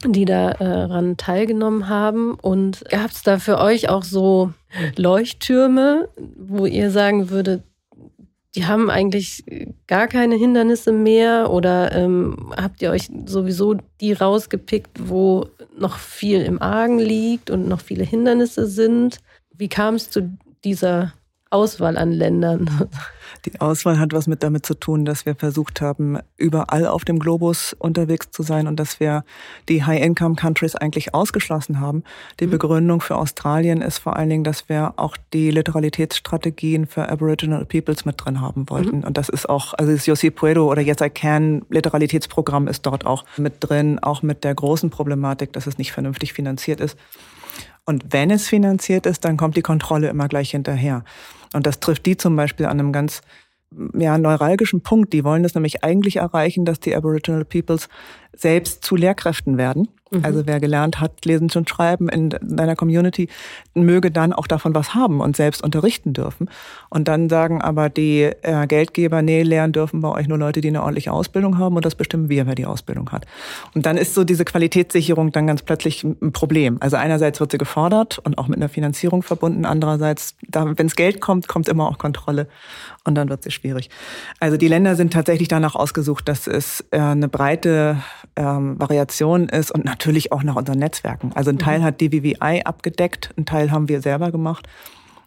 die 0.03 0.25
daran 0.25 1.11
äh, 1.11 1.15
teilgenommen 1.15 1.87
haben. 1.89 2.35
Und 2.35 2.83
gab 2.89 3.11
es 3.11 3.23
da 3.23 3.39
für 3.39 3.59
euch 3.59 3.89
auch 3.89 4.03
so 4.03 4.53
Leuchttürme, 4.97 6.09
wo 6.37 6.65
ihr 6.65 6.91
sagen 6.91 7.29
würdet, 7.29 7.63
die 8.55 8.65
haben 8.65 8.89
eigentlich 8.89 9.43
gar 9.85 10.07
keine 10.07 10.35
Hindernisse 10.35 10.93
mehr 10.93 11.51
oder 11.51 11.91
ähm, 11.91 12.53
habt 12.55 12.81
ihr 12.81 12.91
euch 12.91 13.09
sowieso 13.25 13.75
die 13.99 14.13
rausgepickt, 14.13 15.09
wo 15.09 15.47
noch 15.77 15.97
viel 15.97 16.41
im 16.41 16.61
Argen 16.61 16.99
liegt 16.99 17.49
und 17.49 17.67
noch 17.67 17.81
viele 17.81 18.05
Hindernisse 18.05 18.65
sind? 18.65 19.19
Wie 19.53 19.67
kam 19.67 19.95
es 19.95 20.09
zu 20.09 20.37
dieser 20.63 21.13
Auswahl 21.49 21.97
an 21.97 22.11
Ländern? 22.11 22.89
Die 23.45 23.61
Auswahl 23.61 23.99
hat 23.99 24.13
was 24.13 24.27
mit 24.27 24.41
damit 24.41 24.65
zu 24.65 24.73
tun, 24.73 25.05
dass 25.05 25.25
wir 25.25 25.35
versucht 25.35 25.79
haben, 25.79 26.17
überall 26.37 26.87
auf 26.87 27.05
dem 27.05 27.19
Globus 27.19 27.75
unterwegs 27.77 28.31
zu 28.31 28.41
sein 28.41 28.67
und 28.67 28.79
dass 28.79 28.99
wir 28.99 29.23
die 29.69 29.83
High-Income-Countries 29.83 30.75
eigentlich 30.75 31.13
ausgeschlossen 31.13 31.79
haben. 31.79 32.03
Die 32.39 32.47
mhm. 32.47 32.51
Begründung 32.51 33.01
für 33.01 33.17
Australien 33.17 33.81
ist 33.81 33.99
vor 33.99 34.15
allen 34.15 34.29
Dingen, 34.29 34.43
dass 34.43 34.67
wir 34.67 34.93
auch 34.97 35.15
die 35.33 35.51
Literalitätsstrategien 35.51 36.87
für 36.87 37.07
Aboriginal 37.09 37.65
Peoples 37.65 38.05
mit 38.05 38.15
drin 38.17 38.41
haben 38.41 38.67
wollten. 38.69 38.99
Mhm. 38.99 39.03
Und 39.03 39.17
das 39.17 39.29
ist 39.29 39.47
auch, 39.47 39.73
also 39.75 39.91
das 39.91 40.07
Yossi 40.07 40.31
Puedo 40.31 40.69
oder 40.69 40.81
Yes 40.81 41.01
I 41.01 41.09
Can 41.09 41.65
Literalitätsprogramm 41.69 42.67
ist 42.67 42.85
dort 42.85 43.05
auch 43.05 43.25
mit 43.37 43.55
drin, 43.59 43.99
auch 43.99 44.23
mit 44.23 44.43
der 44.43 44.55
großen 44.55 44.89
Problematik, 44.89 45.53
dass 45.53 45.67
es 45.67 45.77
nicht 45.77 45.91
vernünftig 45.91 46.33
finanziert 46.33 46.79
ist. 46.79 46.97
Und 47.85 48.05
wenn 48.11 48.31
es 48.31 48.47
finanziert 48.47 49.05
ist, 49.05 49.25
dann 49.25 49.37
kommt 49.37 49.55
die 49.55 49.61
Kontrolle 49.61 50.09
immer 50.09 50.27
gleich 50.27 50.51
hinterher. 50.51 51.03
Und 51.53 51.67
das 51.67 51.79
trifft 51.79 52.05
die 52.05 52.17
zum 52.17 52.35
Beispiel 52.35 52.65
an 52.65 52.79
einem 52.79 52.91
ganz 52.91 53.21
ja, 53.93 54.17
neuralgischen 54.17 54.81
Punkt. 54.81 55.13
Die 55.13 55.23
wollen 55.23 55.43
das 55.43 55.55
nämlich 55.55 55.83
eigentlich 55.83 56.17
erreichen, 56.17 56.65
dass 56.65 56.79
die 56.79 56.95
Aboriginal 56.95 57.45
Peoples 57.45 57.89
selbst 58.37 58.83
zu 58.83 58.95
Lehrkräften 58.95 59.57
werden. 59.57 59.87
Mhm. 60.11 60.23
Also 60.23 60.45
wer 60.45 60.59
gelernt 60.59 60.99
hat, 60.99 61.25
lesen 61.25 61.49
und 61.55 61.69
schreiben 61.69 62.09
in 62.09 62.29
deiner 62.41 62.75
Community, 62.75 63.27
möge 63.73 64.11
dann 64.11 64.33
auch 64.33 64.47
davon 64.47 64.75
was 64.75 64.93
haben 64.93 65.19
und 65.19 65.35
selbst 65.35 65.63
unterrichten 65.63 66.13
dürfen. 66.13 66.49
Und 66.89 67.07
dann 67.07 67.27
sagen 67.29 67.61
aber 67.61 67.89
die 67.89 68.21
äh, 68.41 68.67
Geldgeber, 68.67 69.21
nee, 69.21 69.41
lernen 69.41 69.73
dürfen 69.73 70.01
bei 70.01 70.09
euch 70.09 70.27
nur 70.27 70.37
Leute, 70.37 70.61
die 70.61 70.67
eine 70.67 70.81
ordentliche 70.83 71.11
Ausbildung 71.11 71.57
haben 71.57 71.75
und 71.75 71.85
das 71.85 71.95
bestimmen 71.95 72.29
wir, 72.29 72.45
wer 72.45 72.55
die 72.55 72.65
Ausbildung 72.65 73.11
hat. 73.11 73.25
Und 73.73 73.85
dann 73.85 73.97
ist 73.97 74.13
so 74.13 74.23
diese 74.23 74.45
Qualitätssicherung 74.45 75.31
dann 75.31 75.47
ganz 75.47 75.63
plötzlich 75.63 76.03
ein 76.03 76.31
Problem. 76.31 76.77
Also 76.81 76.97
einerseits 76.97 77.39
wird 77.39 77.51
sie 77.51 77.57
gefordert 77.57 78.19
und 78.19 78.37
auch 78.37 78.47
mit 78.47 78.57
einer 78.57 78.69
Finanzierung 78.69 79.23
verbunden, 79.23 79.65
andererseits, 79.65 80.35
wenn 80.51 80.87
es 80.87 80.95
Geld 80.95 81.19
kommt, 81.19 81.47
kommt 81.47 81.67
immer 81.67 81.87
auch 81.87 81.97
Kontrolle 81.97 82.47
und 83.05 83.15
dann 83.15 83.29
wird 83.29 83.43
sie 83.43 83.51
schwierig. 83.51 83.89
Also 84.39 84.57
die 84.57 84.67
Länder 84.67 84.95
sind 84.95 85.13
tatsächlich 85.13 85.47
danach 85.47 85.75
ausgesucht, 85.75 86.27
dass 86.27 86.47
es 86.47 86.85
äh, 86.91 86.99
eine 86.99 87.27
breite 87.27 87.97
ähm, 88.35 88.79
Variation 88.79 89.49
ist 89.49 89.71
und 89.71 89.85
natürlich 89.85 90.31
auch 90.31 90.43
nach 90.43 90.55
unseren 90.55 90.79
Netzwerken. 90.79 91.31
Also 91.33 91.49
ein 91.49 91.59
Teil 91.59 91.79
mhm. 91.79 91.83
hat 91.83 92.01
DVVI 92.01 92.63
abgedeckt, 92.65 93.33
ein 93.37 93.45
Teil 93.45 93.71
haben 93.71 93.87
wir 93.89 94.01
selber 94.01 94.31
gemacht. 94.31 94.67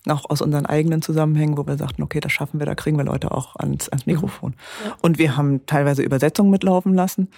Auch 0.07 0.31
aus 0.31 0.41
unseren 0.41 0.65
eigenen 0.65 1.03
Zusammenhängen, 1.03 1.59
wo 1.59 1.67
wir 1.67 1.77
sagten, 1.77 2.03
okay, 2.03 2.21
das 2.21 2.33
schaffen 2.33 2.61
wir, 2.61 2.67
da 2.67 2.75
kriegen 2.75 2.97
wir 2.97 3.05
Leute 3.05 3.31
auch 3.31 3.57
ans, 3.57 3.89
ans 3.89 4.07
mhm. 4.07 4.13
Mikrofon. 4.13 4.55
Ja. 4.85 4.97
Und 5.03 5.19
wir 5.19 5.37
haben 5.37 5.67
teilweise 5.67 6.03
Übersetzungen 6.03 6.51
mitlaufen 6.51 6.95
lassen. 6.95 7.29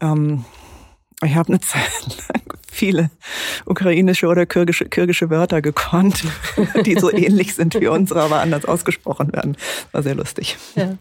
Ähm, 0.00 0.44
ich 1.22 1.34
habe 1.34 1.48
eine 1.48 1.60
Zeit 1.60 2.28
lang 2.28 2.42
viele 2.78 3.10
ukrainische 3.66 4.28
oder 4.28 4.46
kirgische, 4.46 4.86
kirgische 4.86 5.30
Wörter 5.30 5.60
gekonnt, 5.60 6.24
die 6.86 6.98
so 6.98 7.12
ähnlich 7.12 7.54
sind 7.54 7.74
wie 7.80 7.88
unsere, 7.88 8.22
aber 8.22 8.40
anders 8.40 8.64
ausgesprochen 8.64 9.32
werden. 9.32 9.56
War 9.92 10.02
sehr 10.02 10.14
lustig. 10.14 10.56
Ja. 10.76 10.96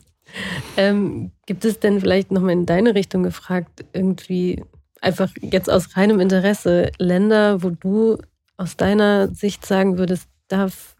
Ähm, 0.76 1.32
gibt 1.46 1.66
es 1.66 1.80
denn 1.80 2.00
vielleicht 2.00 2.32
nochmal 2.32 2.54
in 2.54 2.66
deine 2.66 2.96
Richtung 2.96 3.24
gefragt, 3.24 3.86
irgendwie 3.94 4.64
einfach 5.02 5.30
jetzt 5.42 5.70
aus 5.70 5.96
reinem 5.96 6.20
Interesse 6.20 6.92
Länder, 6.98 7.64
wo 7.64 7.70
du 7.70 8.18
aus 8.58 8.78
deiner 8.78 9.28
Sicht 9.34 9.66
sagen 9.66 9.98
würdest, 9.98 10.28
darf 10.48 10.96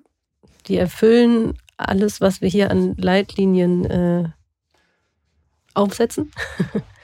die 0.68 0.78
erfüllen 0.78 1.58
alles, 1.78 2.22
was 2.22 2.42
wir 2.42 2.50
hier 2.50 2.72
an 2.72 2.96
Leitlinien 2.98 3.86
äh, 3.86 4.30
aufsetzen? 5.74 6.32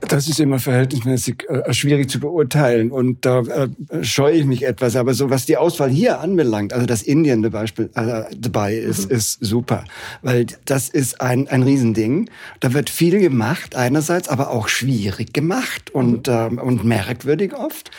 Das 0.00 0.28
ist 0.28 0.40
immer 0.40 0.58
verhältnismäßig 0.58 1.48
äh, 1.48 1.72
schwierig 1.72 2.10
zu 2.10 2.20
beurteilen 2.20 2.90
und 2.90 3.24
da 3.24 3.40
äh, 3.40 3.68
scheue 4.02 4.36
ich 4.36 4.44
mich 4.44 4.64
etwas. 4.64 4.96
Aber 4.96 5.14
so 5.14 5.30
was 5.30 5.46
die 5.46 5.56
Auswahl 5.56 5.90
hier 5.90 6.20
anbelangt, 6.20 6.72
also 6.72 6.86
dass 6.86 7.02
Indien 7.02 7.42
zum 7.42 7.52
Beispiel 7.52 7.90
äh, 7.94 8.24
dabei 8.36 8.74
ist, 8.74 9.08
mhm. 9.08 9.16
ist 9.16 9.38
super, 9.40 9.84
weil 10.22 10.46
das 10.64 10.88
ist 10.88 11.20
ein 11.20 11.48
ein 11.48 11.62
Riesending. 11.62 12.28
Da 12.60 12.72
wird 12.72 12.90
viel 12.90 13.18
gemacht 13.20 13.74
einerseits, 13.74 14.28
aber 14.28 14.50
auch 14.50 14.68
schwierig 14.68 15.32
gemacht 15.32 15.90
und 15.90 16.26
mhm. 16.26 16.32
ähm, 16.32 16.58
und 16.58 16.84
merkwürdig 16.84 17.54
oft. 17.54 17.90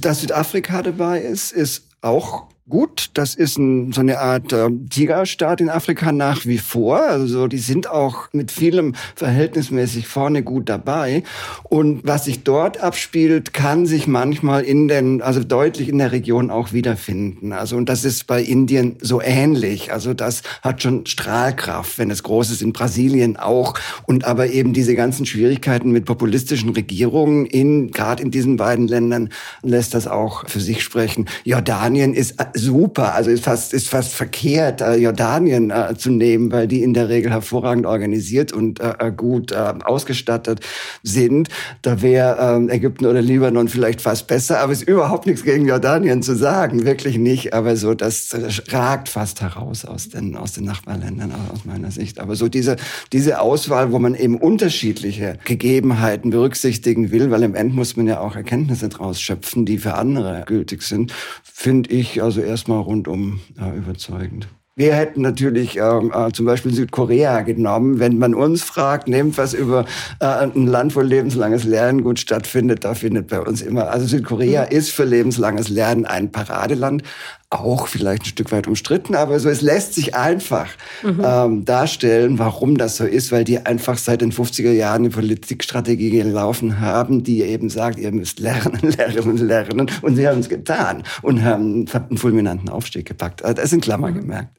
Dass 0.00 0.20
Südafrika 0.20 0.82
dabei 0.82 1.20
ist, 1.20 1.52
ist 1.52 1.86
auch 2.00 2.48
gut. 2.68 3.10
Das 3.14 3.34
ist 3.34 3.58
ein, 3.58 3.92
so 3.92 4.00
eine 4.00 4.18
Art 4.18 4.52
äh, 4.52 4.70
Tigerstaat 4.88 5.60
in 5.60 5.68
Afrika 5.68 6.12
nach 6.12 6.46
wie 6.46 6.58
vor. 6.58 7.02
Also 7.02 7.48
die 7.48 7.58
sind 7.58 7.88
auch 7.88 8.28
mit 8.32 8.50
vielem 8.50 8.94
verhältnismäßig 9.14 10.06
vorne 10.06 10.42
gut 10.42 10.68
dabei. 10.68 11.22
Und 11.64 12.06
was 12.06 12.24
sich 12.24 12.44
dort 12.44 12.80
abspielt, 12.80 13.52
kann 13.52 13.86
sich 13.86 14.06
manchmal 14.06 14.62
in 14.62 14.88
den, 14.88 15.20
also 15.20 15.42
deutlich 15.42 15.88
in 15.88 15.98
der 15.98 16.12
Region 16.12 16.50
auch 16.50 16.72
wiederfinden. 16.72 17.52
Also 17.52 17.76
und 17.76 17.88
das 17.88 18.04
ist 18.04 18.26
bei 18.26 18.42
Indien 18.42 18.96
so 19.00 19.20
ähnlich. 19.20 19.92
Also 19.92 20.14
das 20.14 20.42
hat 20.62 20.82
schon 20.82 21.06
Strahlkraft, 21.06 21.98
wenn 21.98 22.10
es 22.10 22.22
groß 22.22 22.50
ist 22.50 22.62
in 22.62 22.72
Brasilien 22.72 23.36
auch. 23.36 23.74
Und 24.06 24.24
aber 24.24 24.48
eben 24.48 24.72
diese 24.72 24.94
ganzen 24.94 25.26
Schwierigkeiten 25.26 25.90
mit 25.90 26.04
populistischen 26.04 26.70
Regierungen 26.70 27.46
in, 27.46 27.90
gerade 27.90 28.22
in 28.22 28.30
diesen 28.30 28.56
beiden 28.56 28.86
Ländern 28.86 29.30
lässt 29.62 29.94
das 29.94 30.06
auch 30.06 30.48
für 30.48 30.60
sich 30.60 30.82
sprechen. 30.82 31.26
Jordanien 31.44 32.14
ist 32.14 32.36
super. 32.60 33.14
Also 33.14 33.30
ist 33.30 33.44
fast, 33.44 33.72
ist 33.74 33.88
fast 33.88 34.12
verkehrt, 34.12 34.80
äh, 34.80 34.96
Jordanien 34.96 35.70
äh, 35.70 35.94
zu 35.96 36.10
nehmen, 36.10 36.52
weil 36.52 36.66
die 36.66 36.82
in 36.82 36.94
der 36.94 37.08
Regel 37.08 37.32
hervorragend 37.32 37.86
organisiert 37.86 38.52
und 38.52 38.80
äh, 38.80 38.94
äh 38.98 39.12
gut 39.12 39.52
äh, 39.52 39.74
ausgestattet 39.84 40.60
sind. 41.02 41.48
Da 41.82 42.02
wäre 42.02 42.56
ähm, 42.56 42.68
Ägypten 42.68 43.06
oder 43.06 43.22
Libanon 43.22 43.68
vielleicht 43.68 44.00
fast 44.00 44.26
besser, 44.26 44.60
aber 44.60 44.72
es 44.72 44.82
ist 44.82 44.88
überhaupt 44.88 45.26
nichts 45.26 45.44
gegen 45.44 45.66
Jordanien 45.66 46.22
zu 46.22 46.34
sagen, 46.34 46.84
wirklich 46.84 47.18
nicht. 47.18 47.54
Aber 47.54 47.76
so, 47.76 47.94
das, 47.94 48.30
ragt 48.68 49.08
fast 49.08 49.40
heraus 49.40 49.84
aus 49.84 50.08
den, 50.08 50.36
aus 50.36 50.52
den 50.52 50.64
Nachbarländern 50.64 51.32
aus 51.52 51.64
meiner 51.64 51.90
Sicht. 51.90 52.18
Aber 52.20 52.36
so 52.36 52.48
diese, 52.48 52.76
diese 53.12 53.40
Auswahl, 53.40 53.92
wo 53.92 53.98
man 53.98 54.14
eben 54.14 54.36
unterschiedliche 54.36 55.38
Gegebenheiten 55.44 56.30
berücksichtigen 56.30 57.10
will, 57.10 57.30
weil 57.30 57.42
im 57.42 57.54
End 57.54 57.74
muss 57.74 57.96
man 57.96 58.06
ja 58.06 58.20
auch 58.20 58.36
Erkenntnisse 58.36 58.88
draus 58.88 59.20
schöpfen, 59.20 59.64
die 59.66 59.78
für 59.78 59.94
andere 59.94 60.44
gültig 60.46 60.82
sind, 60.82 61.12
finde 61.42 61.90
ich 61.90 62.22
also 62.22 62.39
erstmal 62.44 62.80
rundum 62.80 63.40
äh, 63.60 63.76
überzeugend. 63.76 64.48
Wir 64.76 64.94
hätten 64.94 65.20
natürlich 65.20 65.76
ähm, 65.76 66.10
äh, 66.14 66.32
zum 66.32 66.46
Beispiel 66.46 66.72
Südkorea 66.72 67.42
genommen. 67.42 67.98
Wenn 67.98 68.18
man 68.18 68.34
uns 68.34 68.62
fragt, 68.62 69.08
nehmt 69.08 69.36
was 69.36 69.52
über 69.52 69.84
äh, 70.20 70.24
ein 70.24 70.66
Land, 70.66 70.96
wo 70.96 71.00
lebenslanges 71.00 71.64
Lernen 71.64 72.02
gut 72.02 72.18
stattfindet, 72.18 72.84
da 72.84 72.94
findet 72.94 73.28
bei 73.28 73.40
uns 73.40 73.60
immer, 73.60 73.90
also 73.90 74.06
Südkorea 74.06 74.62
mhm. 74.62 74.70
ist 74.70 74.90
für 74.90 75.04
lebenslanges 75.04 75.68
Lernen 75.68 76.06
ein 76.06 76.32
Paradeland, 76.32 77.02
auch 77.50 77.88
vielleicht 77.88 78.22
ein 78.22 78.26
Stück 78.26 78.52
weit 78.52 78.68
umstritten, 78.68 79.16
aber 79.16 79.38
so 79.40 79.48
es 79.48 79.60
lässt 79.60 79.94
sich 79.94 80.14
einfach 80.14 80.68
mhm. 81.02 81.22
ähm, 81.24 81.64
darstellen, 81.64 82.38
warum 82.38 82.78
das 82.78 82.96
so 82.96 83.04
ist, 83.04 83.32
weil 83.32 83.42
die 83.42 83.58
einfach 83.58 83.98
seit 83.98 84.20
den 84.20 84.32
50er 84.32 84.70
Jahren 84.70 85.02
eine 85.02 85.10
Politikstrategie 85.10 86.10
gelaufen 86.10 86.80
haben, 86.80 87.24
die 87.24 87.42
eben 87.42 87.68
sagt, 87.68 87.98
ihr 87.98 88.12
müsst 88.12 88.38
lernen, 88.38 88.78
lernen, 88.96 89.36
lernen 89.36 89.90
und 90.02 90.14
sie 90.16 90.28
haben 90.28 90.38
es 90.38 90.48
getan 90.48 91.02
und 91.22 91.42
haben 91.42 91.86
einen 91.92 92.18
fulminanten 92.18 92.68
Aufstieg 92.68 93.06
gepackt. 93.06 93.44
Also 93.44 93.56
das 93.56 93.64
ist 93.66 93.72
in 93.72 93.80
Klammer 93.80 94.10
mhm. 94.10 94.20
gemerkt. 94.20 94.56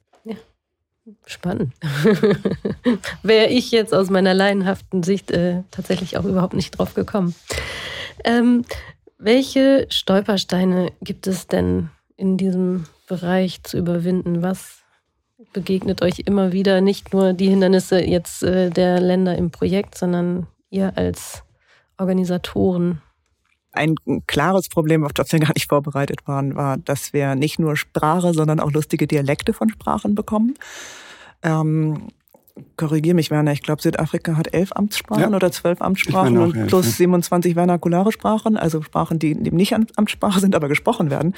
Spannend. 1.26 1.72
Wäre 3.22 3.48
ich 3.48 3.72
jetzt 3.72 3.92
aus 3.92 4.08
meiner 4.08 4.34
laienhaften 4.34 5.02
Sicht 5.02 5.32
äh, 5.32 5.62
tatsächlich 5.72 6.16
auch 6.16 6.24
überhaupt 6.24 6.54
nicht 6.54 6.78
drauf 6.78 6.94
gekommen. 6.94 7.34
Ähm, 8.24 8.64
welche 9.18 9.86
Stolpersteine 9.88 10.92
gibt 11.00 11.26
es 11.26 11.48
denn 11.48 11.90
in 12.16 12.36
diesem 12.36 12.84
Bereich 13.08 13.62
zu 13.62 13.78
überwinden? 13.78 14.42
Was 14.42 14.82
begegnet 15.52 16.02
euch 16.02 16.20
immer 16.20 16.52
wieder? 16.52 16.80
Nicht 16.80 17.12
nur 17.12 17.32
die 17.32 17.48
Hindernisse 17.48 18.02
jetzt 18.04 18.42
äh, 18.42 18.70
der 18.70 19.00
Länder 19.00 19.36
im 19.36 19.50
Projekt, 19.50 19.96
sondern 19.98 20.46
ihr 20.70 20.96
als 20.96 21.42
Organisatoren. 21.98 23.02
ein 23.72 23.94
klares 24.26 24.68
Problem, 24.68 25.04
auf 25.04 25.12
das 25.12 25.32
wir 25.32 25.38
gar 25.38 25.52
nicht 25.54 25.68
vorbereitet 25.68 26.26
waren, 26.26 26.56
war, 26.56 26.76
dass 26.76 27.12
wir 27.12 27.34
nicht 27.34 27.58
nur 27.58 27.76
Sprache, 27.76 28.32
sondern 28.34 28.60
auch 28.60 28.72
lustige 28.72 29.06
Dialekte 29.06 29.52
von 29.52 29.70
Sprachen 29.70 30.14
bekommen. 30.14 30.54
Ähm, 31.42 32.08
korrigiere 32.76 33.14
mich, 33.14 33.30
Werner, 33.30 33.52
ich 33.52 33.62
glaube, 33.62 33.82
Südafrika 33.82 34.36
hat 34.36 34.52
elf 34.52 34.72
Amtssprachen 34.72 35.30
ja. 35.30 35.36
oder 35.36 35.50
zwölf 35.50 35.80
Amtssprachen 35.80 36.36
und 36.36 36.56
elf, 36.56 36.68
plus 36.68 36.86
ja. 36.86 36.92
27 36.92 37.54
vernakulare 37.54 38.12
Sprachen, 38.12 38.56
also 38.56 38.82
Sprachen, 38.82 39.18
die 39.18 39.30
eben 39.30 39.56
nicht 39.56 39.74
Amtssprache 39.74 40.40
sind, 40.40 40.54
aber 40.54 40.68
gesprochen 40.68 41.10
werden. 41.10 41.34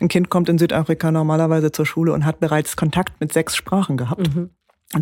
Ein 0.00 0.08
Kind 0.08 0.30
kommt 0.30 0.48
in 0.48 0.58
Südafrika 0.58 1.10
normalerweise 1.10 1.72
zur 1.72 1.86
Schule 1.86 2.12
und 2.12 2.24
hat 2.24 2.40
bereits 2.40 2.76
Kontakt 2.76 3.20
mit 3.20 3.32
sechs 3.32 3.56
Sprachen 3.56 3.96
gehabt. 3.96 4.34
Mhm. 4.34 4.50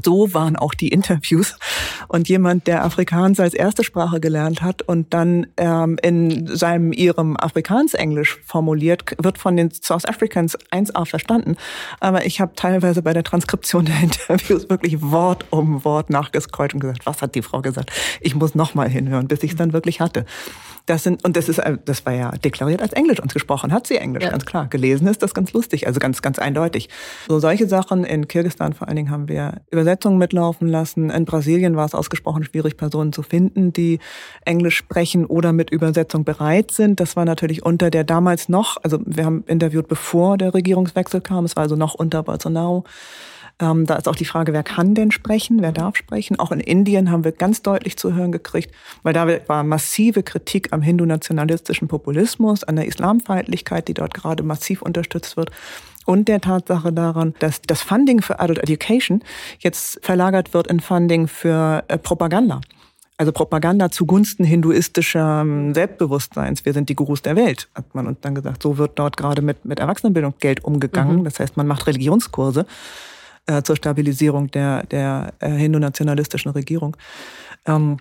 So 0.02 0.34
waren 0.34 0.56
auch 0.56 0.74
die 0.74 0.88
Interviews. 0.88 1.56
Und 2.08 2.28
jemand, 2.28 2.66
der 2.66 2.84
Afrikaans 2.84 3.38
als 3.38 3.54
erste 3.54 3.84
Sprache 3.84 4.18
gelernt 4.18 4.60
hat 4.60 4.82
und 4.82 5.14
dann 5.14 5.46
ähm, 5.56 5.96
in 6.02 6.48
seinem 6.48 6.92
ihrem 6.92 7.36
Afrikaans-Englisch 7.36 8.38
formuliert, 8.44 9.04
wird 9.22 9.38
von 9.38 9.56
den 9.56 9.70
South 9.70 10.04
Africans 10.04 10.58
1a 10.72 11.06
verstanden. 11.06 11.56
Aber 12.00 12.26
ich 12.26 12.40
habe 12.40 12.52
teilweise 12.56 13.02
bei 13.02 13.12
der 13.12 13.22
Transkription 13.22 13.84
der 13.84 14.00
Interviews 14.00 14.68
wirklich 14.68 15.00
Wort 15.02 15.46
um 15.50 15.84
Wort 15.84 16.10
nachgescrollt 16.10 16.74
und 16.74 16.80
gesagt, 16.80 17.06
was 17.06 17.22
hat 17.22 17.36
die 17.36 17.42
Frau 17.42 17.62
gesagt? 17.62 17.92
Ich 18.20 18.34
muss 18.34 18.56
nochmal 18.56 18.88
hinhören, 18.88 19.28
bis 19.28 19.44
ich 19.44 19.52
es 19.52 19.56
dann 19.56 19.72
wirklich 19.72 20.00
hatte. 20.00 20.26
Das 20.86 21.02
sind, 21.02 21.24
und 21.24 21.36
das 21.36 21.48
ist, 21.48 21.58
äh, 21.58 21.76
das 21.84 22.06
war 22.06 22.12
ja 22.12 22.30
deklariert 22.30 22.80
als 22.80 22.92
Englisch 22.92 23.20
uns 23.20 23.34
gesprochen, 23.34 23.72
hat 23.72 23.86
sie 23.86 23.96
Englisch, 23.96 24.24
ja. 24.24 24.30
ganz 24.30 24.46
klar. 24.46 24.68
Gelesen 24.68 25.08
ist 25.08 25.22
das 25.22 25.34
ganz 25.34 25.52
lustig, 25.52 25.86
also 25.86 25.98
ganz, 25.98 26.22
ganz 26.22 26.38
eindeutig. 26.38 26.88
So 27.28 27.40
solche 27.40 27.66
Sachen 27.66 28.04
in 28.04 28.28
Kirgistan 28.28 28.72
vor 28.72 28.86
allen 28.86 28.96
Dingen 28.96 29.10
haben 29.10 29.28
wir 29.28 29.62
Übersetzungen 29.70 30.18
mitlaufen 30.18 30.68
lassen. 30.68 31.10
In 31.10 31.24
Brasilien 31.24 31.76
war 31.76 31.86
es 31.86 31.94
ausgesprochen 31.94 32.44
schwierig, 32.44 32.76
Personen 32.76 33.12
zu 33.12 33.22
finden, 33.22 33.72
die 33.72 33.98
Englisch 34.44 34.76
sprechen 34.76 35.26
oder 35.26 35.52
mit 35.52 35.70
Übersetzung 35.70 36.24
bereit 36.24 36.70
sind. 36.70 37.00
Das 37.00 37.16
war 37.16 37.24
natürlich 37.24 37.64
unter 37.64 37.90
der 37.90 38.04
damals 38.04 38.48
noch, 38.48 38.76
also 38.82 39.00
wir 39.04 39.24
haben 39.24 39.42
interviewt, 39.48 39.88
bevor 39.88 40.38
der 40.38 40.54
Regierungswechsel 40.54 41.20
kam, 41.20 41.44
es 41.44 41.56
war 41.56 41.64
also 41.64 41.74
noch 41.74 41.94
unter 41.94 42.22
Bolsonaro. 42.22 42.84
Ähm, 43.58 43.86
da 43.86 43.94
ist 43.94 44.06
auch 44.06 44.16
die 44.16 44.26
Frage, 44.26 44.52
wer 44.52 44.62
kann 44.62 44.94
denn 44.94 45.10
sprechen, 45.10 45.62
wer 45.62 45.72
darf 45.72 45.96
sprechen. 45.96 46.38
Auch 46.38 46.52
in 46.52 46.60
Indien 46.60 47.10
haben 47.10 47.24
wir 47.24 47.32
ganz 47.32 47.62
deutlich 47.62 47.96
zu 47.96 48.14
hören 48.14 48.32
gekriegt, 48.32 48.70
weil 49.02 49.14
da 49.14 49.26
war 49.46 49.64
massive 49.64 50.22
Kritik 50.22 50.72
am 50.72 50.82
hindu-nationalistischen 50.82 51.88
Populismus, 51.88 52.64
an 52.64 52.76
der 52.76 52.86
Islamfeindlichkeit, 52.86 53.88
die 53.88 53.94
dort 53.94 54.12
gerade 54.12 54.42
massiv 54.42 54.82
unterstützt 54.82 55.36
wird 55.38 55.50
und 56.06 56.28
der 56.28 56.40
Tatsache 56.40 56.92
daran, 56.92 57.34
dass 57.38 57.60
das 57.62 57.82
Funding 57.82 58.22
für 58.22 58.40
Adult 58.40 58.58
Education 58.58 59.22
jetzt 59.58 59.98
verlagert 60.02 60.54
wird 60.54 60.68
in 60.68 60.80
Funding 60.80 61.26
für 61.26 61.84
äh, 61.88 61.98
Propaganda. 61.98 62.60
Also 63.18 63.32
Propaganda 63.32 63.90
zugunsten 63.90 64.44
hinduistischer 64.44 65.40
ähm, 65.40 65.72
Selbstbewusstseins. 65.74 66.64
Wir 66.66 66.74
sind 66.74 66.90
die 66.90 66.94
Gurus 66.94 67.22
der 67.22 67.34
Welt, 67.34 67.68
hat 67.74 67.94
man 67.94 68.06
uns 68.06 68.18
dann 68.20 68.34
gesagt. 68.34 68.62
So 68.62 68.76
wird 68.76 68.98
dort 68.98 69.16
gerade 69.16 69.40
mit, 69.40 69.64
mit 69.64 69.80
Erwachsenenbildung 69.80 70.34
Geld 70.38 70.62
umgegangen. 70.64 71.20
Mhm. 71.20 71.24
Das 71.24 71.40
heißt, 71.40 71.56
man 71.56 71.66
macht 71.66 71.86
Religionskurse 71.86 72.66
äh, 73.46 73.62
zur 73.62 73.76
Stabilisierung 73.76 74.50
der, 74.50 74.84
der 74.86 75.34
äh, 75.40 75.50
hindu-nationalistischen 75.50 76.50
Regierung. 76.52 76.96
Ähm, 77.66 77.98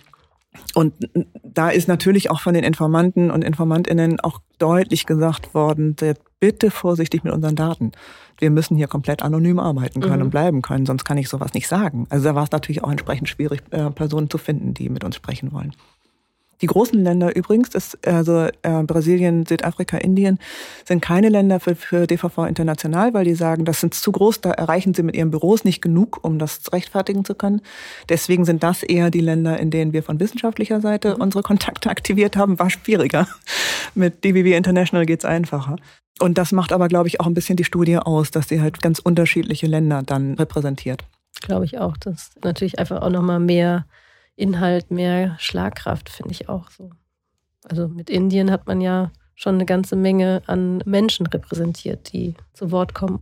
und 0.73 0.93
da 1.43 1.69
ist 1.69 1.87
natürlich 1.87 2.31
auch 2.31 2.39
von 2.39 2.53
den 2.53 2.63
Informanten 2.63 3.31
und 3.31 3.43
Informantinnen 3.43 4.19
auch 4.19 4.39
deutlich 4.57 5.05
gesagt 5.05 5.53
worden, 5.53 5.95
bitte 6.39 6.71
vorsichtig 6.71 7.23
mit 7.23 7.33
unseren 7.33 7.55
Daten. 7.55 7.91
Wir 8.37 8.51
müssen 8.51 8.77
hier 8.77 8.87
komplett 8.87 9.23
anonym 9.23 9.59
arbeiten 9.59 10.01
können 10.01 10.17
mhm. 10.17 10.23
und 10.23 10.29
bleiben 10.29 10.61
können, 10.61 10.85
sonst 10.85 11.03
kann 11.03 11.17
ich 11.17 11.29
sowas 11.29 11.53
nicht 11.53 11.67
sagen. 11.67 12.07
Also 12.09 12.25
da 12.25 12.35
war 12.35 12.43
es 12.43 12.51
natürlich 12.51 12.83
auch 12.83 12.91
entsprechend 12.91 13.29
schwierig, 13.29 13.63
äh, 13.71 13.89
Personen 13.91 14.29
zu 14.29 14.37
finden, 14.37 14.73
die 14.73 14.89
mit 14.89 15.03
uns 15.03 15.15
sprechen 15.15 15.51
wollen. 15.51 15.73
Die 16.61 16.67
großen 16.67 17.01
Länder 17.03 17.35
übrigens, 17.35 17.69
das, 17.69 17.97
also 18.05 18.47
äh, 18.61 18.83
Brasilien, 18.83 19.45
Südafrika, 19.45 19.97
Indien, 19.97 20.39
sind 20.85 21.01
keine 21.01 21.29
Länder 21.29 21.59
für, 21.59 21.75
für 21.75 22.07
DVV 22.07 22.45
international, 22.47 23.13
weil 23.13 23.25
die 23.25 23.35
sagen, 23.35 23.65
das 23.65 23.81
sind 23.81 23.93
zu 23.93 24.11
groß, 24.11 24.41
da 24.41 24.51
erreichen 24.51 24.93
sie 24.93 25.03
mit 25.03 25.15
ihren 25.15 25.31
Büros 25.31 25.63
nicht 25.63 25.81
genug, 25.81 26.23
um 26.23 26.39
das 26.39 26.61
rechtfertigen 26.71 27.25
zu 27.25 27.35
können. 27.35 27.61
Deswegen 28.09 28.45
sind 28.45 28.63
das 28.63 28.83
eher 28.83 29.11
die 29.11 29.19
Länder, 29.19 29.59
in 29.59 29.71
denen 29.71 29.93
wir 29.93 30.03
von 30.03 30.19
wissenschaftlicher 30.19 30.81
Seite 30.81 31.15
mhm. 31.15 31.21
unsere 31.21 31.43
Kontakte 31.43 31.89
aktiviert 31.89 32.37
haben. 32.37 32.59
War 32.59 32.69
schwieriger. 32.69 33.27
Mit 33.93 34.23
DVV 34.23 34.55
International 34.55 35.05
geht's 35.05 35.25
einfacher. 35.25 35.75
Und 36.19 36.37
das 36.37 36.51
macht 36.51 36.71
aber, 36.71 36.87
glaube 36.87 37.07
ich, 37.07 37.19
auch 37.19 37.25
ein 37.25 37.33
bisschen 37.33 37.57
die 37.57 37.65
Studie 37.65 37.97
aus, 37.97 38.31
dass 38.31 38.47
sie 38.47 38.61
halt 38.61 38.81
ganz 38.81 38.99
unterschiedliche 38.99 39.67
Länder 39.67 40.01
dann 40.01 40.35
repräsentiert. 40.35 41.03
Glaube 41.41 41.65
ich 41.65 41.77
auch. 41.77 41.97
Das 41.97 42.13
ist 42.13 42.43
natürlich 42.43 42.79
einfach 42.79 43.01
auch 43.01 43.09
nochmal 43.09 43.39
mehr 43.39 43.85
Inhalt, 44.35 44.91
mehr 44.91 45.35
Schlagkraft, 45.39 46.09
finde 46.09 46.31
ich 46.31 46.49
auch 46.49 46.69
so. 46.69 46.91
Also 47.67 47.87
mit 47.87 48.09
Indien 48.09 48.51
hat 48.51 48.67
man 48.67 48.81
ja 48.81 49.11
schon 49.33 49.55
eine 49.55 49.65
ganze 49.65 49.95
Menge 49.95 50.41
an 50.47 50.81
Menschen 50.85 51.27
repräsentiert, 51.27 52.13
die 52.13 52.35
zu 52.53 52.71
Wort 52.71 52.93
kommen. 52.93 53.21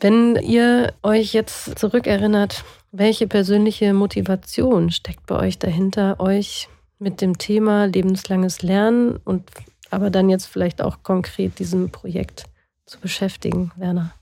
Wenn 0.00 0.36
ihr 0.36 0.92
euch 1.02 1.32
jetzt 1.32 1.78
zurückerinnert, 1.78 2.64
welche 2.92 3.26
persönliche 3.26 3.94
Motivation 3.94 4.90
steckt 4.90 5.26
bei 5.26 5.36
euch 5.36 5.58
dahinter, 5.58 6.20
euch 6.20 6.68
mit 6.98 7.20
dem 7.20 7.38
Thema 7.38 7.86
lebenslanges 7.86 8.62
Lernen 8.62 9.16
und 9.24 9.50
aber 9.90 10.10
dann 10.10 10.28
jetzt 10.28 10.46
vielleicht 10.46 10.82
auch 10.82 11.02
konkret 11.02 11.58
diesem 11.58 11.90
Projekt 11.90 12.44
zu 12.86 12.98
beschäftigen, 13.00 13.72
Werner? 13.76 14.12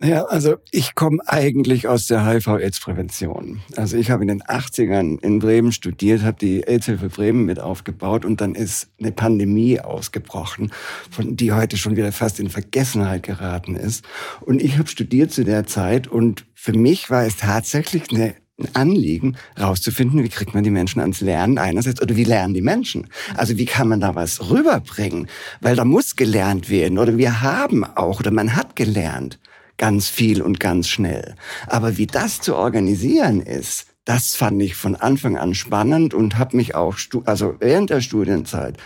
Ja, 0.00 0.26
also 0.26 0.58
ich 0.70 0.94
komme 0.94 1.18
eigentlich 1.26 1.88
aus 1.88 2.06
der 2.06 2.24
HIV-Aids-Prävention. 2.24 3.62
Also 3.74 3.96
ich 3.96 4.12
habe 4.12 4.22
in 4.22 4.28
den 4.28 4.42
80ern 4.44 5.20
in 5.24 5.40
Bremen 5.40 5.72
studiert, 5.72 6.22
habe 6.22 6.38
die 6.40 6.64
AIDS-Hilfe 6.68 7.08
Bremen 7.08 7.44
mit 7.44 7.58
aufgebaut 7.58 8.24
und 8.24 8.40
dann 8.40 8.54
ist 8.54 8.90
eine 9.00 9.10
Pandemie 9.10 9.80
ausgebrochen, 9.80 10.70
von 11.10 11.34
die 11.34 11.52
heute 11.52 11.76
schon 11.76 11.96
wieder 11.96 12.12
fast 12.12 12.38
in 12.38 12.48
Vergessenheit 12.48 13.24
geraten 13.24 13.74
ist. 13.74 14.04
Und 14.40 14.62
ich 14.62 14.78
habe 14.78 14.88
studiert 14.88 15.32
zu 15.32 15.42
der 15.42 15.66
Zeit 15.66 16.06
und 16.06 16.46
für 16.54 16.74
mich 16.74 17.10
war 17.10 17.26
es 17.26 17.36
tatsächlich 17.36 18.04
eine 18.12 18.34
ein 18.60 18.74
Anliegen, 18.74 19.36
rauszufinden, 19.60 20.24
wie 20.24 20.28
kriegt 20.28 20.52
man 20.52 20.64
die 20.64 20.70
Menschen 20.70 21.00
ans 21.00 21.20
Lernen 21.20 21.58
einerseits 21.58 22.02
oder 22.02 22.16
wie 22.16 22.24
lernen 22.24 22.54
die 22.54 22.60
Menschen? 22.60 23.06
Also 23.36 23.56
wie 23.56 23.66
kann 23.66 23.86
man 23.86 24.00
da 24.00 24.16
was 24.16 24.50
rüberbringen? 24.50 25.28
Weil 25.60 25.76
da 25.76 25.84
muss 25.84 26.16
gelernt 26.16 26.68
werden 26.68 26.98
oder 26.98 27.16
wir 27.16 27.40
haben 27.40 27.84
auch 27.84 28.18
oder 28.18 28.32
man 28.32 28.56
hat 28.56 28.74
gelernt 28.74 29.38
ganz 29.78 30.08
viel 30.08 30.42
und 30.42 30.60
ganz 30.60 30.88
schnell. 30.88 31.34
Aber 31.66 31.96
wie 31.96 32.06
das 32.06 32.40
zu 32.40 32.56
organisieren 32.56 33.40
ist, 33.40 33.86
das 34.04 34.34
fand 34.34 34.62
ich 34.62 34.74
von 34.74 34.96
Anfang 34.96 35.36
an 35.36 35.54
spannend 35.54 36.14
und 36.14 36.38
habe 36.38 36.56
mich 36.56 36.74
auch, 36.74 36.96
also 37.24 37.54
während 37.60 37.90
der 37.90 38.00
Studienzeit, 38.00 38.76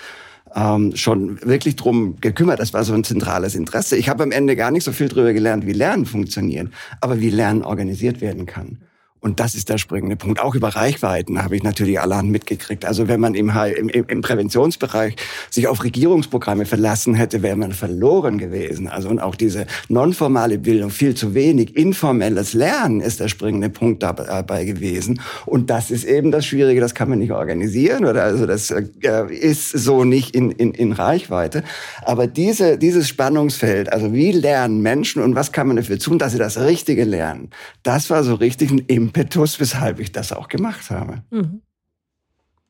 ähm, 0.55 0.95
schon 0.97 1.41
wirklich 1.43 1.77
drum 1.77 2.17
gekümmert. 2.21 2.61
Das 2.61 2.75
war 2.75 2.85
so 2.85 2.93
ein 2.93 3.05
zentrales 3.05 3.55
Interesse. 3.55 3.97
Ich 3.97 4.09
habe 4.09 4.23
am 4.23 4.33
Ende 4.33 4.57
gar 4.57 4.71
nicht 4.71 4.85
so 4.85 4.93
viel 4.93 5.09
drüber 5.09 5.33
gelernt, 5.33 5.67
wie 5.67 5.73
Lernen 5.73 6.07
funktioniert, 6.07 6.69
aber 7.01 7.21
wie 7.21 7.31
Lernen 7.31 7.63
organisiert 7.63 8.21
werden 8.21 8.47
kann. 8.47 8.79
Und 9.23 9.39
das 9.39 9.55
ist 9.55 9.69
der 9.69 9.79
springende 9.79 10.17
Punkt. 10.17 10.41
Auch 10.41 10.57
über 10.57 10.71
Reichweiten 10.71 11.41
habe 11.43 11.55
ich 11.55 11.63
natürlich 11.63 12.01
allerhand 12.01 12.31
mitgekriegt. 12.31 12.85
Also 12.85 13.07
wenn 13.07 13.21
man 13.21 13.37
im, 13.37 13.51
im, 13.51 13.89
im 13.89 14.21
Präventionsbereich 14.21 15.15
sich 15.49 15.69
auf 15.69 15.85
Regierungsprogramme 15.85 16.67
verlassen 16.67 17.15
hätte, 17.15 17.41
wäre 17.41 17.55
man 17.55 17.71
verloren 17.71 18.39
gewesen. 18.39 18.89
Also 18.89 19.09
und 19.09 19.21
auch 19.21 19.37
diese 19.37 19.67
nonformale 19.89 20.59
Bildung, 20.59 20.91
viel 20.91 21.15
zu 21.15 21.35
wenig. 21.35 21.77
Informelles 21.77 22.53
Lernen 22.53 23.01
ist 23.01 23.21
der 23.21 23.29
springende 23.29 23.71
Punkt 23.71 24.03
dabei 24.03 24.65
gewesen. 24.65 25.21
Und 25.47 25.71
das 25.71 25.93
ist 25.93 26.03
eben 26.03 26.33
das 26.33 26.45
Schwierige, 26.45 26.81
das 26.81 26.97
kann 26.97 27.09
man 27.09 27.21
nicht 27.21 27.31
organisieren 27.31 28.05
oder 28.05 28.25
also 28.25 28.45
das 28.47 28.73
äh, 28.73 28.83
ist 29.31 29.71
so 29.71 30.03
nicht 30.03 30.35
in, 30.35 30.51
in, 30.51 30.75
in 30.75 30.91
Reichweite. 30.91 31.63
Aber 32.05 32.27
diese, 32.27 32.77
dieses 32.77 33.09
Spannungsfeld, 33.09 33.93
also 33.93 34.13
wie 34.13 34.33
lernen 34.33 34.83
Menschen 34.83 35.23
und 35.23 35.37
was 35.37 35.53
kann 35.53 35.69
man 35.69 35.77
dafür 35.77 36.01
tun, 36.01 36.19
dass 36.19 36.33
sie 36.33 36.39
das 36.39 36.59
Richtige 36.59 37.05
lernen, 37.05 37.51
das 37.85 38.11
war 38.11 38.25
so 38.25 38.35
richtig 38.35 38.73
ein 38.73 39.12
Impetus, 39.13 39.61
weshalb 39.61 40.01
ich 40.01 40.11
das 40.11 40.33
auch 40.33 40.49
gemacht 40.49 40.91
habe. 40.91 41.23
Mhm. 41.31 41.61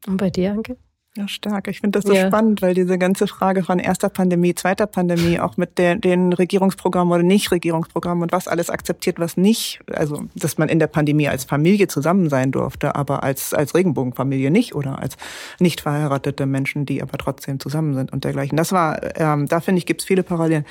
Und 0.07 0.17
bei 0.17 0.31
dir, 0.31 0.51
Anke? 0.51 0.77
Ja, 1.15 1.29
stark. 1.29 1.69
Ich 1.69 1.81
finde 1.81 1.99
das 1.99 2.09
so 2.09 2.15
ja. 2.15 2.29
spannend, 2.29 2.63
weil 2.63 2.73
diese 2.73 2.97
ganze 2.97 3.27
Frage 3.27 3.63
von 3.63 3.79
erster 3.79 4.09
Pandemie, 4.09 4.55
zweiter 4.55 4.87
Pandemie, 4.87 5.39
auch 5.39 5.59
mit 5.59 5.77
der, 5.77 5.97
den 5.97 6.33
Regierungsprogrammen 6.33 7.13
oder 7.13 7.23
Nicht-Regierungsprogrammen 7.23 8.23
und 8.23 8.33
was 8.33 8.49
alles 8.49 8.71
akzeptiert, 8.71 9.19
was 9.19 9.37
nicht, 9.37 9.81
also 9.93 10.25
dass 10.35 10.57
man 10.57 10.71
in 10.71 10.79
der 10.79 10.87
Pandemie 10.87 11.29
als 11.29 11.45
Familie 11.45 11.87
zusammen 11.87 12.31
sein 12.31 12.51
durfte, 12.51 12.95
aber 12.95 13.23
als, 13.23 13.53
als 13.53 13.75
Regenbogenfamilie 13.75 14.51
nicht 14.51 14.75
oder 14.75 15.01
als 15.01 15.19
nicht 15.61 15.83
verheiratete 15.83 16.47
Menschen, 16.47 16.87
die 16.87 17.03
aber 17.03 17.19
trotzdem 17.19 17.61
zusammen 17.61 17.93
sind 17.93 18.11
und 18.11 18.25
dergleichen. 18.25 18.57
Das 18.57 18.73
war, 18.73 18.99
ähm, 19.21 19.47
da 19.49 19.61
finde 19.61 19.81
ich, 19.81 19.87
gibt 19.87 20.01
es 20.01 20.07
viele 20.07 20.23
Parallelen. 20.23 20.65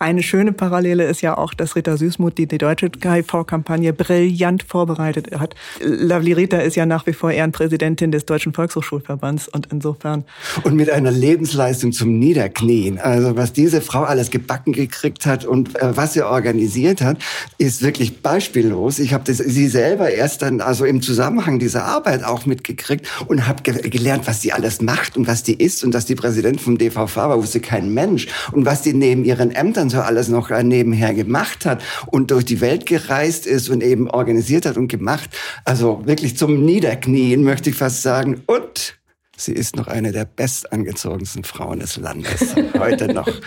Eine 0.00 0.22
schöne 0.22 0.52
Parallele 0.52 1.06
ist 1.06 1.22
ja 1.22 1.36
auch, 1.36 1.54
dass 1.54 1.74
Rita 1.74 1.96
Süßmuth 1.96 2.38
die, 2.38 2.46
die 2.46 2.58
deutsche 2.58 2.88
HIV-Kampagne 3.02 3.92
brillant 3.92 4.62
vorbereitet 4.62 5.32
hat. 5.40 5.56
Lovely 5.80 6.34
Rita 6.34 6.58
ist 6.58 6.76
ja 6.76 6.86
nach 6.86 7.04
wie 7.08 7.12
vor 7.12 7.32
Ehrenpräsidentin 7.32 8.12
des 8.12 8.24
Deutschen 8.24 8.52
Volkshochschulverbands 8.52 9.48
und 9.48 9.66
insofern. 9.72 10.24
Und 10.62 10.76
mit 10.76 10.88
einer 10.88 11.10
Lebensleistung 11.10 11.90
zum 11.90 12.16
Niederknien. 12.20 12.98
Also 12.98 13.36
was 13.36 13.52
diese 13.52 13.80
Frau 13.80 14.04
alles 14.04 14.30
gebacken 14.30 14.72
gekriegt 14.72 15.26
hat 15.26 15.44
und 15.44 15.74
äh, 15.74 15.96
was 15.96 16.12
sie 16.12 16.22
organisiert 16.22 17.00
hat, 17.00 17.18
ist 17.58 17.82
wirklich 17.82 18.22
beispiellos. 18.22 19.00
Ich 19.00 19.12
habe 19.12 19.32
sie 19.34 19.66
selber 19.66 20.10
erst 20.10 20.42
dann 20.42 20.60
also 20.60 20.84
im 20.84 21.02
Zusammenhang 21.02 21.58
dieser 21.58 21.84
Arbeit 21.84 22.22
auch 22.22 22.46
mitgekriegt 22.46 23.08
und 23.26 23.48
habe 23.48 23.64
ge 23.64 23.88
gelernt, 23.88 24.28
was 24.28 24.38
die 24.38 24.52
alles 24.52 24.80
macht 24.80 25.16
und 25.16 25.26
was 25.26 25.42
die 25.42 25.54
ist 25.54 25.82
und 25.82 25.92
dass 25.92 26.06
die 26.06 26.14
Präsident 26.14 26.60
vom 26.60 26.78
DVV 26.78 27.16
war, 27.16 27.36
wusste 27.36 27.58
kein 27.58 27.92
Mensch 27.92 28.28
und 28.52 28.64
was 28.64 28.82
die 28.82 28.94
neben 28.94 29.24
ihren 29.24 29.50
Ämtern 29.50 29.87
so 29.90 30.00
alles 30.00 30.28
noch 30.28 30.50
äh, 30.50 30.62
nebenher 30.62 31.14
gemacht 31.14 31.66
hat 31.66 31.82
und 32.06 32.30
durch 32.30 32.44
die 32.44 32.60
Welt 32.60 32.86
gereist 32.86 33.46
ist 33.46 33.68
und 33.68 33.82
eben 33.82 34.10
organisiert 34.10 34.66
hat 34.66 34.76
und 34.76 34.88
gemacht. 34.88 35.30
Also 35.64 36.02
wirklich 36.04 36.36
zum 36.36 36.64
Niederknien 36.64 37.42
möchte 37.42 37.70
ich 37.70 37.76
fast 37.76 38.02
sagen. 38.02 38.42
Und 38.46 38.98
sie 39.36 39.52
ist 39.52 39.76
noch 39.76 39.86
eine 39.86 40.12
der 40.12 40.24
bestangezogensten 40.24 41.44
Frauen 41.44 41.80
des 41.80 41.96
Landes. 41.96 42.54
Heute 42.78 43.12
noch. 43.12 43.28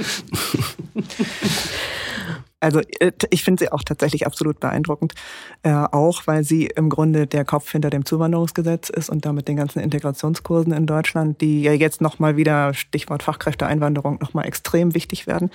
Also 2.61 2.79
äh, 2.99 3.11
ich 3.31 3.43
finde 3.43 3.65
sie 3.65 3.71
auch 3.71 3.83
tatsächlich 3.83 4.25
absolut 4.25 4.59
beeindruckend, 4.59 5.13
äh, 5.63 5.71
auch 5.71 6.27
weil 6.27 6.43
sie 6.43 6.67
im 6.67 6.89
Grunde 6.89 7.27
der 7.27 7.43
Kopf 7.43 7.71
hinter 7.71 7.89
dem 7.89 8.05
Zuwanderungsgesetz 8.05 8.89
ist 8.89 9.09
und 9.09 9.25
damit 9.25 9.47
den 9.47 9.57
ganzen 9.57 9.79
Integrationskursen 9.79 10.71
in 10.71 10.85
Deutschland, 10.85 11.41
die 11.41 11.63
ja 11.63 11.73
jetzt 11.73 12.01
nochmal 12.01 12.37
wieder, 12.37 12.73
Stichwort 12.73 13.23
Fachkräfteeinwanderung, 13.23 14.19
nochmal 14.21 14.45
extrem 14.45 14.93
wichtig 14.93 15.27
werden. 15.27 15.49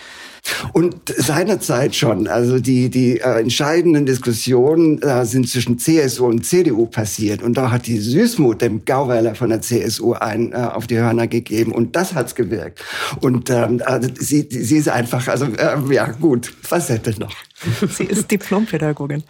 Und 0.72 0.96
seinerzeit 1.16 1.94
schon, 1.94 2.26
also 2.26 2.58
die, 2.58 2.90
die 2.90 3.20
äh, 3.20 3.40
entscheidenden 3.40 4.04
Diskussionen 4.04 5.00
äh, 5.00 5.24
sind 5.24 5.48
zwischen 5.48 5.78
CSU 5.78 6.26
und 6.26 6.44
CDU 6.44 6.86
passiert 6.86 7.42
und 7.42 7.56
da 7.56 7.70
hat 7.70 7.86
die 7.86 7.98
Süßmut 7.98 8.60
dem 8.60 8.84
Gauweiler 8.84 9.36
von 9.36 9.50
der 9.50 9.60
CSU 9.60 10.14
ein 10.14 10.52
äh, 10.52 10.56
auf 10.56 10.88
die 10.88 10.98
Hörner 10.98 11.28
gegeben 11.28 11.70
und 11.70 11.94
das 11.94 12.14
hat's 12.14 12.34
gewirkt. 12.34 12.84
Und 13.20 13.48
ähm, 13.50 13.80
also 13.84 14.08
sie, 14.18 14.48
sie 14.50 14.76
ist 14.76 14.88
einfach, 14.88 15.28
also 15.28 15.46
äh, 15.46 15.94
ja 15.94 16.10
gut, 16.10 16.52
was 16.68 16.95
hätte 16.96 17.20
noch. 17.20 17.34
Sie 17.88 18.04
ist 18.04 18.30
Diplompädagogin. 18.30 19.22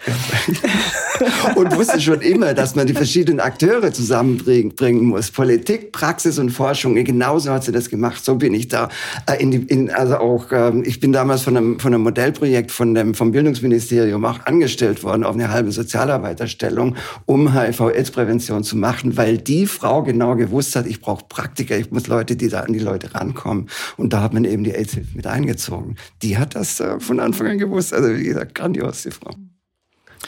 und 1.57 1.77
wusste 1.77 2.01
schon 2.01 2.21
immer, 2.21 2.55
dass 2.55 2.75
man 2.75 2.87
die 2.87 2.93
verschiedenen 2.93 3.41
Akteure 3.41 3.93
zusammenbringen 3.93 5.05
muss. 5.05 5.31
Politik, 5.31 5.93
Praxis 5.93 6.39
und 6.39 6.51
Forschung. 6.51 6.95
Genauso 6.97 7.53
hat 7.53 7.65
sie 7.65 7.73
das 7.73 7.89
gemacht. 7.89 8.25
So 8.25 8.37
bin 8.37 8.55
ich 8.55 8.69
da. 8.69 8.89
Äh, 9.27 9.43
in 9.43 9.51
die, 9.51 9.59
in, 9.59 9.91
also 9.91 10.17
auch, 10.17 10.47
ähm, 10.51 10.83
ich 10.85 11.01
bin 11.01 11.13
damals 11.13 11.43
von 11.43 11.57
einem, 11.57 11.79
von 11.79 11.95
einem 11.95 12.03
Modellprojekt 12.03 12.71
von 12.73 12.95
dem, 12.95 13.15
vom 13.15 13.33
Bildungsministerium 13.33 14.25
auch 14.25 14.45
angestellt 14.47 15.03
worden 15.03 15.25
auf 15.25 15.35
eine 15.35 15.51
halbe 15.51 15.73
Sozialarbeiterstellung, 15.73 16.97
um 17.27 17.55
HIV-Aids-Prävention 17.55 18.65
zu 18.65 18.77
machen, 18.77 19.17
weil 19.17 19.39
die 19.39 19.67
Frau 19.67 20.03
genau 20.03 20.37
gewusst 20.37 20.77
hat, 20.77 20.87
ich 20.87 21.01
brauche 21.01 21.25
Praktiker, 21.29 21.77
ich 21.77 21.91
muss 21.91 22.07
Leute, 22.07 22.37
die 22.37 22.49
da 22.49 22.61
an 22.61 22.73
die 22.73 22.79
Leute 22.79 23.15
rankommen. 23.15 23.69
Und 23.97 24.13
da 24.13 24.23
hat 24.23 24.35
man 24.35 24.45
eben 24.45 24.65
die 24.65 24.75
AIDS-Hilfe 24.75 25.17
mit 25.17 25.27
eingezogen. 25.27 25.97
Die 26.23 26.39
hat 26.39 26.55
das 26.55 26.81
äh, 26.81 26.99
von 27.01 27.21
Anfang 27.21 27.49
an 27.49 27.56
gewusst. 27.59 27.93
Also 27.93 28.15
wie 28.15 28.25
gesagt, 28.25 28.55
grandios, 28.55 29.03
die 29.03 29.11
Frau. 29.11 29.35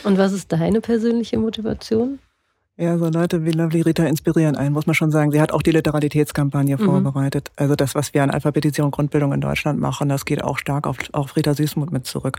Und 0.05 0.19
was 0.19 0.33
ist 0.33 0.53
deine 0.53 0.81
persönliche 0.81 1.39
Motivation? 1.39 2.19
Ja, 2.81 2.97
so 2.97 3.09
Leute 3.09 3.45
wie 3.45 3.51
Lovely 3.51 3.81
Rita 3.81 4.05
inspirieren 4.05 4.55
einen, 4.55 4.73
muss 4.73 4.87
man 4.87 4.95
schon 4.95 5.11
sagen. 5.11 5.33
Sie 5.33 5.41
hat 5.41 5.51
auch 5.51 5.63
die 5.63 5.73
Literalitätskampagne 5.73 6.77
mhm. 6.77 6.85
vorbereitet. 6.85 7.51
Also 7.57 7.75
das, 7.75 7.97
was 7.97 8.15
wir 8.15 8.23
an 8.23 8.31
Alphabetisierung 8.31 8.91
und 8.91 8.95
Grundbildung 8.95 9.33
in 9.33 9.41
Deutschland 9.41 9.81
machen, 9.81 10.09
das 10.09 10.25
geht 10.25 10.45
auch 10.45 10.59
stark 10.59 10.87
auf, 10.87 10.97
auf 11.11 11.35
Rita 11.35 11.55
Süßmuth 11.55 11.91
mit 11.91 12.07
zurück. 12.07 12.39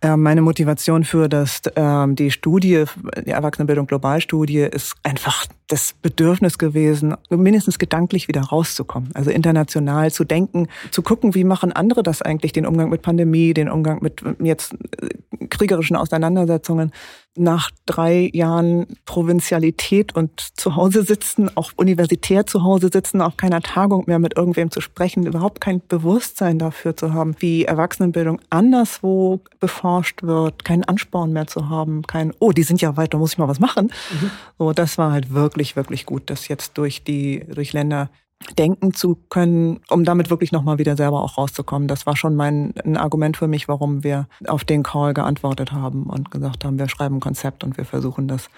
Ähm, 0.00 0.22
meine 0.22 0.42
Motivation 0.42 1.02
für 1.02 1.28
das, 1.28 1.62
ähm, 1.74 2.14
die 2.14 2.30
Studie, 2.30 2.84
die 3.26 3.30
Erwachsenenbildung 3.30 3.88
Globalstudie, 3.88 4.60
ist 4.60 4.94
einfach 5.02 5.44
das 5.66 5.94
Bedürfnis 6.02 6.58
gewesen, 6.58 7.16
mindestens 7.30 7.80
gedanklich 7.80 8.28
wieder 8.28 8.42
rauszukommen. 8.42 9.10
Also 9.14 9.30
international 9.30 10.12
zu 10.12 10.22
denken, 10.22 10.68
zu 10.92 11.02
gucken, 11.02 11.34
wie 11.34 11.42
machen 11.42 11.72
andere 11.72 12.04
das 12.04 12.22
eigentlich, 12.22 12.52
den 12.52 12.64
Umgang 12.64 12.90
mit 12.90 13.02
Pandemie, 13.02 13.54
den 13.54 13.68
Umgang 13.68 13.98
mit 14.02 14.22
jetzt 14.38 14.74
äh, 15.00 15.08
kriegerischen 15.50 15.96
Auseinandersetzungen 15.96 16.92
nach 17.36 17.70
drei 17.84 18.30
Jahren 18.32 18.86
Provinzialität 19.06 20.14
und 20.14 20.40
zu 20.54 20.76
Hause 20.76 21.02
sitzen, 21.02 21.50
auch 21.56 21.72
universitär 21.76 22.46
zu 22.46 22.62
Hause 22.62 22.90
sitzen, 22.92 23.20
auch 23.20 23.36
keiner 23.36 23.60
Tagung 23.60 24.04
mehr 24.06 24.18
mit 24.20 24.36
irgendwem 24.36 24.70
zu 24.70 24.80
sprechen, 24.80 25.26
überhaupt 25.26 25.60
kein 25.60 25.82
Bewusstsein 25.88 26.58
dafür 26.58 26.96
zu 26.96 27.12
haben, 27.12 27.34
wie 27.40 27.64
Erwachsenenbildung 27.64 28.40
anderswo 28.50 29.40
beforscht 29.58 30.22
wird, 30.22 30.64
keinen 30.64 30.84
Ansporn 30.84 31.32
mehr 31.32 31.46
zu 31.46 31.68
haben, 31.68 32.02
kein, 32.02 32.32
oh, 32.38 32.52
die 32.52 32.62
sind 32.62 32.80
ja 32.80 32.96
weit, 32.96 33.14
da 33.14 33.18
muss 33.18 33.32
ich 33.32 33.38
mal 33.38 33.48
was 33.48 33.60
machen. 33.60 33.90
Mhm. 34.12 34.30
So, 34.58 34.72
das 34.72 34.96
war 34.96 35.10
halt 35.10 35.32
wirklich, 35.32 35.74
wirklich 35.74 36.06
gut, 36.06 36.30
dass 36.30 36.46
jetzt 36.46 36.78
durch 36.78 37.02
die, 37.02 37.44
durch 37.52 37.72
Länder 37.72 38.10
denken 38.58 38.92
zu 38.92 39.16
können, 39.30 39.80
um 39.88 40.04
damit 40.04 40.30
wirklich 40.30 40.52
nochmal 40.52 40.78
wieder 40.78 40.96
selber 40.96 41.22
auch 41.22 41.38
rauszukommen. 41.38 41.88
Das 41.88 42.06
war 42.06 42.16
schon 42.16 42.34
mein 42.36 42.74
ein 42.84 42.96
Argument 42.96 43.36
für 43.36 43.48
mich, 43.48 43.68
warum 43.68 44.04
wir 44.04 44.28
auf 44.46 44.64
den 44.64 44.82
Call 44.82 45.14
geantwortet 45.14 45.72
haben 45.72 46.04
und 46.04 46.30
gesagt 46.30 46.64
haben, 46.64 46.78
wir 46.78 46.88
schreiben 46.88 47.16
ein 47.16 47.20
Konzept 47.20 47.64
und 47.64 47.76
wir 47.76 47.84
versuchen 47.84 48.28
das 48.28 48.48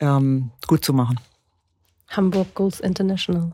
ähm, 0.00 0.50
gut 0.66 0.84
zu 0.84 0.92
machen. 0.92 1.20
Hamburg 2.08 2.54
Goals 2.54 2.80
International. 2.80 3.52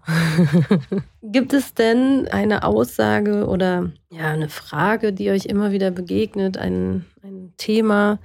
Gibt 1.23 1.53
es 1.53 1.75
denn 1.75 2.29
eine 2.31 2.64
Aussage 2.64 3.47
oder 3.47 3.90
ja 4.11 4.29
eine 4.29 4.49
Frage, 4.49 5.12
die 5.12 5.31
euch 5.31 5.47
immer 5.47 5.73
wieder 5.73 5.90
begegnet, 5.90 6.59
ein, 6.59 7.07
ein 7.23 7.55
Thema, 7.57 8.19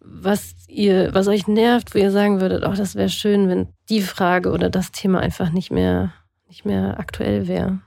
was 0.00 0.54
ihr, 0.68 1.14
was 1.14 1.28
euch 1.28 1.48
nervt, 1.48 1.94
wo 1.94 1.98
ihr 1.98 2.10
sagen 2.10 2.40
würdet, 2.40 2.64
oh, 2.64 2.74
das 2.74 2.94
wäre 2.94 3.08
schön, 3.08 3.48
wenn 3.48 3.68
die 3.88 4.02
Frage 4.02 4.52
oder 4.52 4.70
das 4.70 4.92
Thema 4.92 5.20
einfach 5.20 5.50
nicht 5.50 5.70
mehr 5.70 6.12
nicht 6.54 6.64
mehr 6.64 7.00
aktuell 7.00 7.48
wäre. 7.48 7.80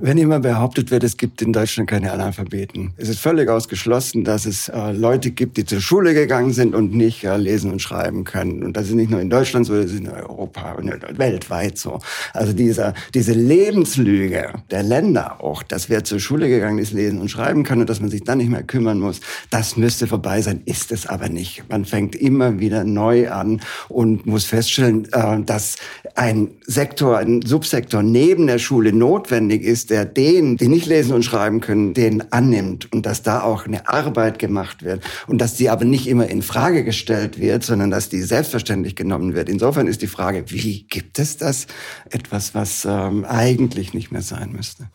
Wenn 0.00 0.18
immer 0.18 0.40
behauptet 0.40 0.90
wird, 0.90 1.04
es 1.04 1.16
gibt 1.16 1.42
in 1.42 1.52
Deutschland 1.52 1.88
keine 1.88 2.12
Analphabeten. 2.12 2.92
Es 2.96 3.08
ist 3.08 3.20
völlig 3.20 3.48
ausgeschlossen, 3.48 4.24
dass 4.24 4.46
es 4.46 4.68
äh, 4.68 4.92
Leute 4.92 5.30
gibt, 5.30 5.56
die 5.56 5.64
zur 5.64 5.80
Schule 5.80 6.14
gegangen 6.14 6.52
sind 6.52 6.74
und 6.74 6.94
nicht 6.94 7.24
äh, 7.24 7.36
lesen 7.36 7.70
und 7.70 7.80
schreiben 7.80 8.24
können. 8.24 8.62
Und 8.62 8.76
das 8.76 8.88
ist 8.88 8.94
nicht 8.94 9.10
nur 9.10 9.20
in 9.20 9.30
Deutschland 9.30 9.66
so, 9.66 9.74
das 9.74 9.86
ist 9.92 10.00
in 10.00 10.08
Europa 10.08 10.72
und 10.72 10.90
weltweit 11.18 11.78
so. 11.78 11.98
Also 12.32 12.52
dieser, 12.52 12.94
diese 13.14 13.32
Lebenslüge 13.32 14.52
der 14.70 14.82
Länder 14.82 15.42
auch, 15.42 15.62
dass 15.62 15.88
wer 15.88 16.04
zur 16.04 16.20
Schule 16.20 16.48
gegangen 16.48 16.78
ist, 16.78 16.92
lesen 16.92 17.20
und 17.20 17.30
schreiben 17.30 17.64
kann 17.64 17.80
und 17.80 17.90
dass 17.90 18.00
man 18.00 18.10
sich 18.10 18.24
dann 18.24 18.38
nicht 18.38 18.50
mehr 18.50 18.62
kümmern 18.62 18.98
muss, 18.98 19.20
das 19.50 19.76
müsste 19.76 20.06
vorbei 20.06 20.42
sein, 20.42 20.62
ist 20.64 20.92
es 20.92 21.06
aber 21.06 21.28
nicht. 21.28 21.64
Man 21.68 21.84
fängt 21.84 22.14
immer 22.14 22.60
wieder 22.60 22.84
neu 22.84 23.30
an 23.30 23.60
und 23.88 24.26
muss 24.26 24.44
feststellen, 24.44 25.08
äh, 25.12 25.40
dass 25.42 25.76
ein 26.14 26.50
Sektor, 26.66 27.18
ein 27.18 27.42
Subsektor 27.42 28.02
neben 28.02 28.46
der 28.46 28.58
Schule 28.58 28.92
notwendig 28.92 29.57
derjenige 29.58 29.66
ist, 29.66 29.90
der 29.90 30.04
den, 30.04 30.56
die 30.56 30.68
nicht 30.68 30.86
lesen 30.86 31.14
und 31.14 31.22
schreiben 31.22 31.60
können, 31.60 31.94
den 31.94 32.32
annimmt 32.32 32.92
und 32.92 33.06
dass 33.06 33.22
da 33.22 33.42
auch 33.42 33.66
eine 33.66 33.88
Arbeit 33.88 34.38
gemacht 34.38 34.82
wird 34.82 35.02
und 35.26 35.40
dass 35.40 35.54
die 35.54 35.70
aber 35.70 35.84
nicht 35.84 36.06
immer 36.06 36.28
in 36.28 36.42
Frage 36.42 36.84
gestellt 36.84 37.38
wird, 37.38 37.64
sondern 37.64 37.90
dass 37.90 38.08
die 38.08 38.22
selbstverständlich 38.22 38.96
genommen 38.96 39.34
wird. 39.34 39.48
Insofern 39.48 39.86
ist 39.86 40.02
die 40.02 40.06
Frage, 40.06 40.44
wie 40.48 40.84
gibt 40.84 41.18
es 41.18 41.36
das? 41.36 41.66
Etwas, 42.10 42.54
was 42.54 42.86
ähm, 42.88 43.24
eigentlich 43.24 43.94
nicht 43.94 44.10
mehr 44.10 44.22
sein 44.22 44.52
müsste. 44.52 44.88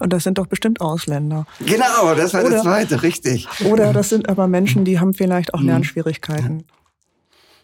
Und 0.00 0.12
das 0.12 0.24
sind 0.24 0.38
doch 0.38 0.46
bestimmt 0.46 0.80
Ausländer. 0.80 1.46
Genau, 1.64 2.14
das 2.16 2.34
war 2.34 2.44
oder, 2.44 2.50
das 2.50 2.62
Zweite, 2.62 3.02
richtig. 3.02 3.46
Oder 3.64 3.92
das 3.92 4.08
sind 4.08 4.28
aber 4.28 4.48
Menschen, 4.48 4.84
die 4.84 4.98
haben 4.98 5.14
vielleicht 5.14 5.54
auch 5.54 5.60
mhm. 5.60 5.68
Lernschwierigkeiten. 5.68 6.64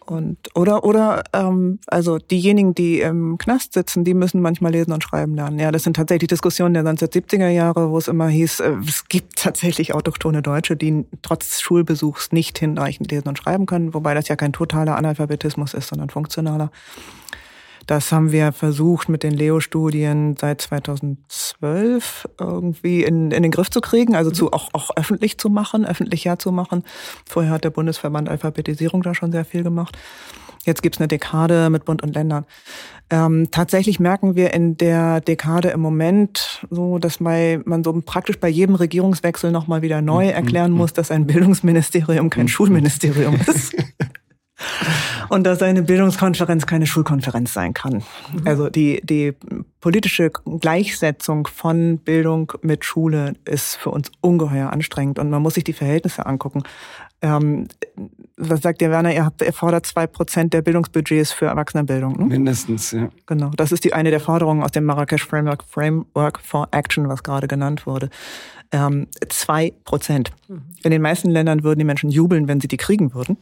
Und 0.09 0.37
oder 0.55 0.83
oder 0.83 1.23
ähm, 1.33 1.79
also 1.87 2.17
diejenigen, 2.17 2.73
die 2.73 3.01
im 3.01 3.37
Knast 3.37 3.73
sitzen, 3.73 4.03
die 4.03 4.13
müssen 4.13 4.41
manchmal 4.41 4.71
lesen 4.71 4.91
und 4.93 5.03
schreiben 5.03 5.35
lernen. 5.35 5.59
Ja, 5.59 5.71
das 5.71 5.83
sind 5.83 5.95
tatsächlich 5.95 6.29
Diskussionen 6.29 6.73
der 6.73 6.83
1970er 6.83 7.49
Jahre, 7.49 7.89
wo 7.89 7.97
es 7.97 8.07
immer 8.07 8.27
hieß, 8.27 8.61
äh, 8.61 8.73
es 8.87 9.07
gibt 9.07 9.43
tatsächlich 9.43 9.93
autochtone 9.93 10.41
Deutsche, 10.41 10.75
die 10.75 11.05
trotz 11.21 11.61
Schulbesuchs 11.61 12.31
nicht 12.31 12.57
hinreichend 12.57 13.11
lesen 13.11 13.27
und 13.27 13.37
schreiben 13.37 13.65
können, 13.65 13.93
wobei 13.93 14.13
das 14.13 14.27
ja 14.27 14.35
kein 14.35 14.53
totaler 14.53 14.95
Analphabetismus 14.95 15.73
ist, 15.73 15.89
sondern 15.89 16.09
funktionaler. 16.09 16.71
Das 17.87 18.11
haben 18.11 18.33
wir 18.33 18.51
versucht 18.51 19.07
mit 19.07 19.23
den 19.23 19.31
Leo-Studien 19.31 20.35
seit 20.37 20.59
2012 20.61 22.27
irgendwie 22.37 23.03
in, 23.03 23.31
in 23.31 23.43
den 23.43 23.51
Griff 23.51 23.69
zu 23.69 23.79
kriegen, 23.79 24.13
also 24.13 24.29
zu, 24.29 24.51
auch, 24.51 24.69
auch 24.73 24.91
öffentlich 24.97 25.37
zu 25.37 25.49
machen, 25.49 25.85
öffentlich 25.85 26.25
ja 26.25 26.37
zu 26.37 26.51
machen. 26.51 26.83
Vorher 27.25 27.53
hat 27.53 27.63
der 27.63 27.69
Bundesverband 27.69 28.27
Alphabetisierung 28.27 29.03
da 29.03 29.15
schon 29.15 29.31
sehr 29.31 29.45
viel 29.45 29.63
gemacht. 29.63 29.97
Jetzt 30.65 30.83
gibt's 30.83 30.99
eine 30.99 31.07
Dekade 31.07 31.69
mit 31.69 31.85
Bund 31.85 32.03
und 32.03 32.13
Ländern. 32.13 32.45
Ähm, 33.09 33.47
tatsächlich 33.51 34.01
merken 34.01 34.35
wir 34.35 34.53
in 34.53 34.75
der 34.75 35.21
Dekade 35.21 35.69
im 35.69 35.79
Moment 35.79 36.67
so, 36.69 36.99
dass 36.99 37.21
man 37.21 37.85
so 37.85 38.01
praktisch 38.05 38.37
bei 38.37 38.49
jedem 38.49 38.75
Regierungswechsel 38.75 39.49
nochmal 39.49 39.81
wieder 39.81 40.01
neu 40.01 40.25
mhm. 40.25 40.31
erklären 40.31 40.71
mhm. 40.71 40.77
muss, 40.77 40.91
dass 40.91 41.09
ein 41.09 41.25
Bildungsministerium 41.25 42.29
kein 42.29 42.43
mhm. 42.43 42.49
Schulministerium 42.49 43.35
ist. 43.47 43.73
und 45.29 45.43
dass 45.45 45.61
eine 45.61 45.83
Bildungskonferenz 45.83 46.65
keine 46.65 46.87
Schulkonferenz 46.87 47.53
sein 47.53 47.73
kann. 47.73 48.03
Mhm. 48.33 48.45
Also 48.45 48.69
die, 48.69 49.01
die 49.03 49.33
politische 49.81 50.31
Gleichsetzung 50.59 51.47
von 51.47 51.99
Bildung 51.99 52.53
mit 52.61 52.85
Schule 52.85 53.33
ist 53.45 53.75
für 53.75 53.91
uns 53.91 54.11
ungeheuer 54.21 54.71
anstrengend 54.71 55.19
und 55.19 55.29
man 55.29 55.41
muss 55.41 55.55
sich 55.55 55.63
die 55.63 55.73
Verhältnisse 55.73 56.25
angucken. 56.25 56.63
Ähm, 57.21 57.67
was 58.37 58.61
sagt 58.61 58.81
ihr, 58.83 58.91
Werner? 58.91 59.13
Ihr, 59.13 59.25
habt, 59.25 59.41
ihr 59.41 59.53
fordert 59.53 59.87
zwei 59.87 60.05
Prozent 60.05 60.53
der 60.53 60.61
Bildungsbudgets 60.61 61.31
für 61.31 61.47
Erwachsenenbildung. 61.47 62.17
Ne? 62.17 62.25
Mindestens, 62.25 62.91
ja. 62.91 63.09
Genau. 63.25 63.49
Das 63.55 63.71
ist 63.71 63.83
die 63.83 63.93
eine 63.93 64.11
der 64.11 64.19
Forderungen 64.19 64.63
aus 64.63 64.71
dem 64.71 64.83
Marrakesch 64.83 65.25
Framework, 65.25 65.63
Framework 65.63 66.39
for 66.39 66.67
Action, 66.71 67.09
was 67.09 67.23
gerade 67.23 67.47
genannt 67.47 67.87
wurde 67.87 68.09
ähm, 68.71 69.07
zwei 69.29 69.73
Prozent. 69.85 70.31
In 70.83 70.91
den 70.91 71.01
meisten 71.01 71.29
Ländern 71.29 71.63
würden 71.63 71.79
die 71.79 71.85
Menschen 71.85 72.09
jubeln, 72.09 72.47
wenn 72.47 72.61
sie 72.61 72.67
die 72.67 72.77
kriegen 72.77 73.13
würden. 73.13 73.37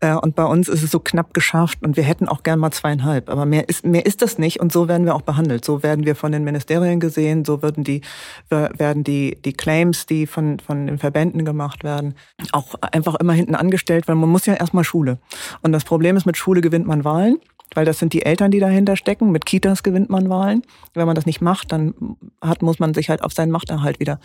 Äh, 0.00 0.14
und 0.14 0.34
bei 0.34 0.44
uns 0.44 0.68
ist 0.68 0.82
es 0.82 0.90
so 0.90 1.00
knapp 1.00 1.34
geschafft 1.34 1.78
und 1.82 1.96
wir 1.96 2.04
hätten 2.04 2.28
auch 2.28 2.42
gern 2.42 2.58
mal 2.58 2.70
zweieinhalb. 2.70 3.28
Aber 3.28 3.46
mehr 3.46 3.68
ist, 3.68 3.84
mehr 3.84 4.06
ist 4.06 4.22
das 4.22 4.38
nicht 4.38 4.60
und 4.60 4.72
so 4.72 4.88
werden 4.88 5.04
wir 5.06 5.14
auch 5.14 5.22
behandelt. 5.22 5.64
So 5.64 5.82
werden 5.82 6.06
wir 6.06 6.14
von 6.14 6.32
den 6.32 6.44
Ministerien 6.44 7.00
gesehen, 7.00 7.44
so 7.44 7.62
würden 7.62 7.84
die, 7.84 8.02
werden 8.48 9.04
die, 9.04 9.38
die 9.44 9.52
Claims, 9.52 10.06
die 10.06 10.26
von, 10.26 10.58
von 10.60 10.86
den 10.86 10.98
Verbänden 10.98 11.44
gemacht 11.44 11.84
werden, 11.84 12.14
auch 12.52 12.74
einfach 12.80 13.16
immer 13.16 13.32
hinten 13.32 13.54
angestellt, 13.54 14.08
weil 14.08 14.16
man 14.16 14.28
muss 14.28 14.46
ja 14.46 14.54
erstmal 14.54 14.84
Schule. 14.84 15.18
Und 15.62 15.72
das 15.72 15.84
Problem 15.84 16.16
ist, 16.16 16.26
mit 16.26 16.36
Schule 16.36 16.60
gewinnt 16.60 16.86
man 16.86 17.04
Wahlen 17.04 17.38
weil 17.74 17.84
das 17.84 17.98
sind 17.98 18.12
die 18.12 18.24
Eltern, 18.24 18.50
die 18.50 18.60
dahinter 18.60 18.96
stecken. 18.96 19.30
Mit 19.30 19.46
Kitas 19.46 19.82
gewinnt 19.82 20.10
man 20.10 20.28
Wahlen. 20.28 20.62
Wenn 20.94 21.06
man 21.06 21.14
das 21.14 21.26
nicht 21.26 21.40
macht, 21.40 21.72
dann 21.72 21.94
hat, 22.40 22.62
muss 22.62 22.78
man 22.78 22.94
sich 22.94 23.10
halt 23.10 23.22
auf 23.22 23.32
seinen 23.32 23.50
Machterhalt 23.50 24.00
wieder 24.00 24.20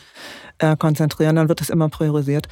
äh, 0.60 0.76
konzentrieren. 0.76 1.36
Dann 1.36 1.50
wird 1.50 1.62
es 1.62 1.70
immer 1.70 1.90
priorisiert. 1.90 2.48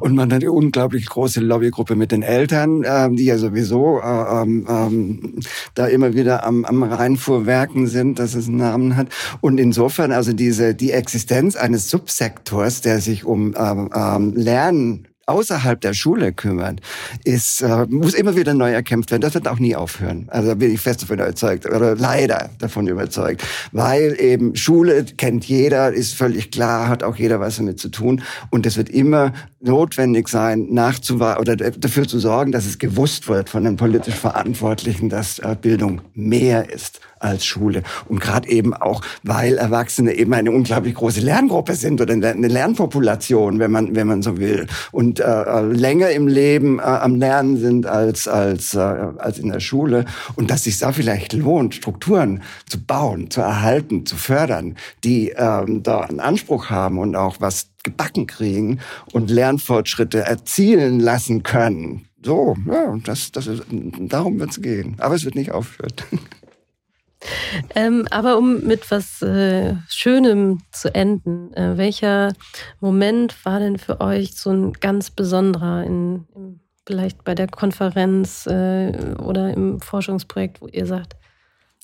Und 0.00 0.14
man 0.14 0.32
hat 0.32 0.42
eine 0.42 0.52
unglaublich 0.52 1.06
große 1.06 1.40
Lobbygruppe 1.40 1.94
mit 1.94 2.10
den 2.10 2.22
Eltern, 2.22 2.84
ähm, 2.86 3.16
die 3.16 3.24
ja 3.24 3.38
sowieso 3.38 4.00
äh, 4.00 4.42
ähm, 4.42 4.66
ähm, 4.68 5.40
da 5.74 5.86
immer 5.86 6.14
wieder 6.14 6.46
am, 6.46 6.64
am 6.64 6.82
Rheinfuhrwerken 6.82 7.86
sind, 7.86 8.18
dass 8.18 8.34
es 8.34 8.48
einen 8.48 8.56
Namen 8.56 8.96
hat. 8.96 9.08
Und 9.40 9.58
insofern 9.58 10.12
also 10.12 10.32
diese 10.32 10.74
die 10.74 10.92
Existenz 10.92 11.56
eines 11.56 11.90
Subsektors, 11.90 12.80
der 12.80 13.00
sich 13.00 13.24
um 13.24 13.54
ähm, 13.56 13.90
ähm, 13.94 14.32
Lernen 14.34 15.08
außerhalb 15.26 15.80
der 15.80 15.94
Schule 15.94 16.32
kümmert, 16.32 16.80
ist, 17.24 17.62
äh, 17.62 17.86
muss 17.88 18.14
immer 18.14 18.36
wieder 18.36 18.54
neu 18.54 18.72
erkämpft 18.72 19.10
werden. 19.10 19.22
Das 19.22 19.34
wird 19.34 19.48
auch 19.48 19.58
nie 19.58 19.76
aufhören. 19.76 20.26
Also 20.28 20.48
da 20.48 20.54
bin 20.54 20.72
ich 20.72 20.80
fest 20.80 21.02
davon 21.02 21.18
überzeugt 21.18 21.66
oder 21.66 21.96
leider 21.96 22.50
davon 22.58 22.86
überzeugt, 22.86 23.44
weil 23.72 24.16
eben 24.18 24.56
Schule 24.56 25.04
kennt 25.04 25.44
jeder, 25.44 25.92
ist 25.92 26.14
völlig 26.14 26.50
klar, 26.50 26.88
hat 26.88 27.02
auch 27.02 27.16
jeder 27.16 27.40
was 27.40 27.56
damit 27.56 27.78
zu 27.78 27.88
tun 27.88 28.22
und 28.50 28.66
es 28.66 28.76
wird 28.76 28.88
immer 28.88 29.32
notwendig 29.60 30.28
sein, 30.28 30.68
nachzuweisen 30.70 31.40
oder 31.40 31.56
dafür 31.56 32.06
zu 32.06 32.18
sorgen, 32.18 32.52
dass 32.52 32.66
es 32.66 32.78
gewusst 32.78 33.28
wird 33.28 33.48
von 33.48 33.64
den 33.64 33.76
politisch 33.76 34.14
Verantwortlichen, 34.14 35.08
dass 35.08 35.38
äh, 35.38 35.56
Bildung 35.60 36.02
mehr 36.14 36.70
ist 36.70 37.00
als 37.24 37.44
Schule. 37.44 37.82
Und 38.08 38.20
gerade 38.20 38.48
eben 38.48 38.74
auch, 38.74 39.00
weil 39.22 39.56
Erwachsene 39.56 40.12
eben 40.14 40.32
eine 40.34 40.50
unglaublich 40.50 40.94
große 40.94 41.20
Lerngruppe 41.20 41.74
sind 41.74 42.00
oder 42.00 42.12
eine 42.12 42.48
Lernpopulation, 42.48 43.58
wenn 43.58 43.70
man, 43.70 43.96
wenn 43.96 44.06
man 44.06 44.22
so 44.22 44.38
will. 44.38 44.66
Und 44.92 45.20
äh, 45.20 45.60
länger 45.62 46.10
im 46.10 46.28
Leben 46.28 46.78
äh, 46.78 46.82
am 46.82 47.16
Lernen 47.16 47.56
sind 47.56 47.86
als, 47.86 48.28
als, 48.28 48.74
äh, 48.74 48.78
als 48.78 49.38
in 49.38 49.50
der 49.50 49.60
Schule. 49.60 50.04
Und 50.36 50.50
dass 50.50 50.64
sich 50.64 50.78
da 50.78 50.92
vielleicht 50.92 51.32
lohnt, 51.32 51.74
Strukturen 51.74 52.42
zu 52.68 52.82
bauen, 52.84 53.30
zu 53.30 53.40
erhalten, 53.40 54.06
zu 54.06 54.16
fördern, 54.16 54.76
die 55.02 55.30
ähm, 55.30 55.82
da 55.82 56.00
einen 56.00 56.20
Anspruch 56.20 56.70
haben 56.70 56.98
und 56.98 57.16
auch 57.16 57.36
was 57.40 57.68
gebacken 57.82 58.26
kriegen 58.26 58.80
und 59.12 59.30
Lernfortschritte 59.30 60.20
erzielen 60.20 61.00
lassen 61.00 61.42
können. 61.42 62.06
So, 62.24 62.56
ja, 62.66 62.96
das, 63.04 63.32
das 63.32 63.46
ist, 63.46 63.64
darum 63.70 64.40
wird 64.40 64.50
es 64.50 64.62
gehen. 64.62 64.96
Aber 64.98 65.14
es 65.14 65.24
wird 65.24 65.34
nicht 65.34 65.52
aufhören. 65.52 65.92
Ähm, 67.74 68.06
aber 68.10 68.38
um 68.38 68.60
mit 68.64 68.90
was 68.90 69.22
äh, 69.22 69.74
Schönem 69.88 70.60
zu 70.72 70.94
enden, 70.94 71.52
äh, 71.54 71.76
welcher 71.76 72.32
Moment 72.80 73.44
war 73.44 73.60
denn 73.60 73.78
für 73.78 74.00
euch 74.00 74.34
so 74.34 74.50
ein 74.50 74.72
ganz 74.74 75.10
besonderer 75.10 75.84
in, 75.84 76.26
in 76.34 76.60
vielleicht 76.86 77.24
bei 77.24 77.34
der 77.34 77.48
Konferenz 77.48 78.46
äh, 78.46 79.14
oder 79.18 79.52
im 79.52 79.80
Forschungsprojekt, 79.80 80.60
wo 80.60 80.68
ihr 80.68 80.86
sagt, 80.86 81.16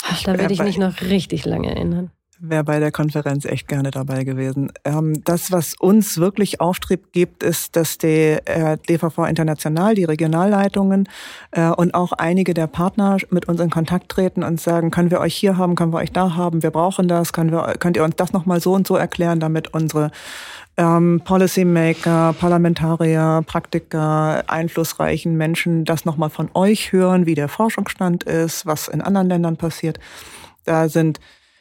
ach, 0.03 0.23
da 0.23 0.39
werde 0.39 0.53
ich 0.53 0.63
mich 0.63 0.79
noch 0.79 1.01
richtig 1.01 1.45
lange 1.45 1.75
erinnern? 1.75 2.11
Wäre 2.41 2.65
bei 2.65 2.81
der 2.81 2.91
Konferenz 2.91 3.45
echt 3.45 3.69
gerne 3.69 3.91
dabei 3.91 4.25
gewesen. 4.25 4.73
Ähm, 4.85 5.23
das, 5.25 5.53
was 5.53 5.75
uns 5.79 6.19
wirklich 6.19 6.61
Auftrieb 6.61 7.13
gibt, 7.13 7.43
ist, 7.43 7.77
dass 7.77 7.99
die 7.99 8.39
äh, 8.45 8.79
DVV 8.89 9.27
International, 9.29 9.95
die 9.95 10.05
Regionalleitungen 10.05 11.09
äh, 11.51 11.69
und 11.69 11.95
auch 11.95 12.13
einige 12.13 12.55
der 12.55 12.67
Partner 12.67 13.19
mit 13.31 13.47
uns 13.47 13.61
in 13.61 13.71
Kontakt 13.71 14.09
treten 14.09 14.43
und 14.43 14.61
sagen, 14.61 14.91
können 14.91 15.11
wir 15.11 15.21
euch 15.21 15.35
hier 15.35 15.59
haben, 15.59 15.75
können 15.75 15.93
wir 15.93 15.99
euch 15.99 16.13
da 16.13 16.35
haben, 16.35 16.63
wir 16.63 16.71
brauchen 16.71 17.09
das, 17.09 17.33
können 17.33 17.53
wir, 17.53 17.75
könnt 17.79 17.97
ihr 17.97 18.05
uns 18.05 18.17
das 18.17 18.33
nochmal 18.33 18.61
so 18.61 18.73
und 18.73 18.87
so 18.87 18.97
erklären, 18.97 19.39
damit 19.39 19.75
unsere 19.75 20.11
ähm, 20.79 21.21
Policymaker, 21.23 22.35
Parlamentarier, 22.41 23.43
Praktiker, 23.47 24.45
einflussreichen 24.47 25.37
Menschen 25.37 25.85
das 25.85 26.07
nochmal 26.07 26.31
von 26.31 26.49
euch 26.55 26.93
hören, 26.93 27.27
wie 27.27 27.35
der 27.35 27.49
Forschungsstand 27.49 28.25
ist, 28.25 28.65
was 28.65 28.89
in 28.89 29.03
anderen 29.03 29.29
Ländern 29.29 29.57
passiert. 29.59 30.01
Da 30.65 30.89
sind 30.89 31.21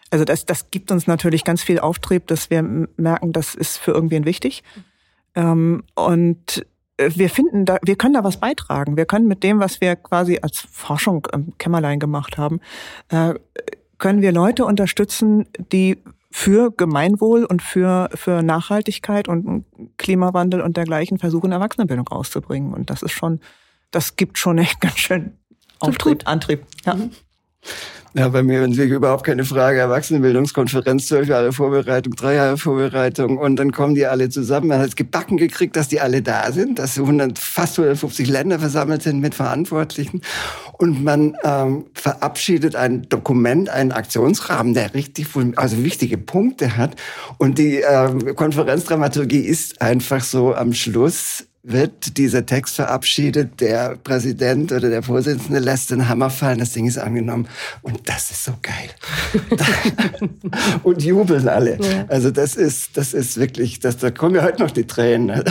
also 0.09 0.25
das, 0.25 0.45
das 0.45 0.71
gibt 0.71 0.91
uns 0.91 1.07
natürlich 1.07 1.43
ganz 1.43 1.63
viel 1.63 1.79
Auftrieb, 1.79 2.27
dass 2.27 2.49
wir 2.49 2.61
merken, 2.61 3.31
das 3.31 3.55
ist 3.55 3.77
für 3.77 3.91
irgendwen 3.91 4.25
wichtig. 4.25 4.63
Ähm, 5.35 5.83
und 5.95 6.65
äh, 6.97 7.11
wir 7.15 7.29
finden 7.29 7.65
da, 7.65 7.77
wir 7.83 7.95
können 7.95 8.13
da 8.13 8.23
was 8.23 8.39
beitragen. 8.39 8.97
Wir 8.97 9.05
können 9.05 9.27
mit 9.27 9.43
dem, 9.43 9.59
was 9.59 9.81
wir 9.81 9.95
quasi 9.95 10.39
als 10.41 10.59
Forschung 10.71 11.27
im 11.33 11.57
Kämmerlein 11.57 11.99
gemacht 11.99 12.37
haben, 12.37 12.59
äh, 13.09 13.35
können 13.97 14.21
wir 14.21 14.31
Leute 14.31 14.65
unterstützen, 14.65 15.47
die 15.71 15.97
für 16.31 16.71
Gemeinwohl 16.71 17.43
und 17.43 17.61
für, 17.61 18.09
für 18.13 18.43
Nachhaltigkeit 18.43 19.27
und 19.27 19.65
Klimawandel 19.97 20.61
und 20.61 20.77
dergleichen 20.77 21.17
versuchen, 21.17 21.51
Erwachsenenbildung 21.51 22.07
rauszubringen. 22.07 22.73
Und 22.73 22.89
das 22.89 23.01
ist 23.01 23.13
schon, 23.13 23.39
das 23.91 24.15
gibt 24.15 24.37
schon 24.37 24.57
echt 24.57 24.79
ganz 24.79 24.97
schön 24.99 25.33
Auftrieb, 25.79 26.27
Antrieb. 26.27 26.65
Ja. 26.85 26.95
Mhm. 26.95 27.11
Ja, 28.15 28.27
bei 28.27 28.41
mir 28.41 28.67
natürlich 28.67 28.91
überhaupt 28.91 29.23
keine 29.23 29.45
Frage. 29.45 29.79
Erwachsenenbildungskonferenz, 29.79 31.07
zwölf 31.07 31.27
Jahre 31.27 31.53
Vorbereitung, 31.53 32.15
drei 32.15 32.35
Jahre 32.35 32.57
Vorbereitung 32.57 33.37
und 33.37 33.57
dann 33.57 33.71
kommen 33.71 33.93
die 33.93 34.07
alle 34.07 34.29
zusammen. 34.29 34.69
Man 34.69 34.79
hat 34.79 34.89
es 34.89 34.95
gebacken 34.95 35.37
gekriegt, 35.37 35.75
dass 35.75 35.89
die 35.89 36.01
alle 36.01 36.23
da 36.23 36.51
sind, 36.51 36.79
dass 36.79 36.97
100, 36.97 37.37
fast 37.37 37.77
150 37.77 38.27
Länder 38.27 38.57
versammelt 38.57 39.03
sind 39.03 39.19
mit 39.19 39.35
Verantwortlichen 39.35 40.21
und 40.79 41.03
man 41.03 41.37
ähm, 41.43 41.85
verabschiedet 41.93 42.75
ein 42.75 43.07
Dokument, 43.09 43.69
einen 43.69 43.91
Aktionsrahmen, 43.91 44.73
der 44.73 44.95
richtig, 44.95 45.27
also 45.55 45.83
wichtige 45.83 46.17
Punkte 46.17 46.77
hat 46.77 46.95
und 47.37 47.59
die 47.59 47.75
ähm, 47.75 48.35
Konferenzdramaturgie 48.35 49.41
ist 49.41 49.83
einfach 49.83 50.23
so 50.23 50.55
am 50.55 50.73
Schluss 50.73 51.45
wird 51.61 52.17
dieser 52.17 52.45
Text 52.45 52.75
verabschiedet, 52.75 53.59
der 53.59 53.97
Präsident 53.97 54.71
oder 54.71 54.89
der 54.89 55.03
Vorsitzende 55.03 55.59
lässt 55.59 55.91
den 55.91 56.07
Hammer 56.07 56.29
fallen, 56.29 56.59
das 56.59 56.71
Ding 56.71 56.87
ist 56.87 56.97
angenommen 56.97 57.47
und 57.81 58.07
das 58.07 58.31
ist 58.31 58.45
so 58.45 58.53
geil. 58.61 58.89
und 60.83 61.03
jubeln 61.03 61.49
alle. 61.49 61.77
Ja. 61.81 62.05
Also 62.07 62.31
das 62.31 62.55
ist, 62.55 62.95
das 62.95 63.13
ist 63.13 63.37
wirklich, 63.37 63.79
das, 63.79 63.97
da 63.97 64.09
kommen 64.09 64.35
ja 64.35 64.43
heute 64.43 64.63
noch 64.63 64.71
die 64.71 64.85
Tränen. 64.85 65.43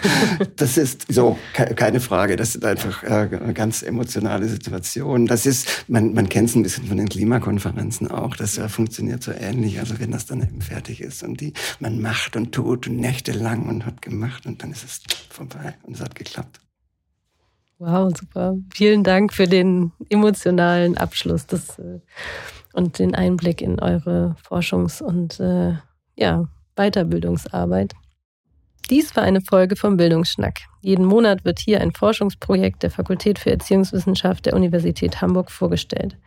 das 0.56 0.78
ist 0.78 1.12
so, 1.12 1.38
keine 1.52 2.00
Frage, 2.00 2.36
das 2.36 2.54
sind 2.54 2.64
einfach 2.64 3.02
äh, 3.02 3.28
ganz 3.52 3.82
emotionale 3.82 4.48
Situationen. 4.48 5.26
Das 5.26 5.44
ist, 5.44 5.84
man, 5.88 6.14
man 6.14 6.30
kennt 6.30 6.48
es 6.48 6.54
ein 6.54 6.62
bisschen 6.62 6.86
von 6.86 6.96
den 6.96 7.08
Klimakonferenzen 7.10 8.10
auch, 8.10 8.34
das 8.34 8.56
äh, 8.56 8.66
funktioniert 8.70 9.22
so 9.22 9.32
ähnlich, 9.32 9.78
also 9.78 10.00
wenn 10.00 10.10
das 10.10 10.24
dann 10.24 10.40
eben 10.40 10.62
fertig 10.62 11.02
ist 11.02 11.22
und 11.22 11.38
die, 11.42 11.52
man 11.80 12.00
macht 12.00 12.34
und 12.34 12.52
tut 12.52 12.86
und 12.86 12.96
nächtelang 12.96 13.68
und 13.68 13.84
hat 13.84 14.00
gemacht 14.00 14.46
und 14.46 14.62
dann 14.62 14.72
ist 14.72 14.84
es 14.84 15.00
vorbei 15.28 15.49
vorbei 15.50 15.74
und 15.82 15.94
es 15.94 16.00
hat 16.00 16.14
geklappt. 16.14 16.60
Wow, 17.78 18.12
super. 18.14 18.56
Vielen 18.74 19.04
Dank 19.04 19.32
für 19.32 19.46
den 19.46 19.92
emotionalen 20.10 20.98
Abschluss 20.98 21.46
des, 21.46 21.78
äh, 21.78 22.00
und 22.74 22.98
den 22.98 23.14
Einblick 23.14 23.62
in 23.62 23.80
eure 23.80 24.36
Forschungs- 24.46 25.02
und 25.02 25.40
äh, 25.40 25.74
ja, 26.14 26.46
Weiterbildungsarbeit. 26.76 27.94
Dies 28.90 29.14
war 29.16 29.22
eine 29.22 29.40
Folge 29.40 29.76
vom 29.76 29.96
Bildungsschnack. 29.96 30.60
Jeden 30.82 31.04
Monat 31.04 31.44
wird 31.44 31.58
hier 31.58 31.80
ein 31.80 31.92
Forschungsprojekt 31.92 32.82
der 32.82 32.90
Fakultät 32.90 33.38
für 33.38 33.50
Erziehungswissenschaft 33.50 34.46
der 34.46 34.54
Universität 34.54 35.20
Hamburg 35.20 35.50
vorgestellt. 35.50 36.18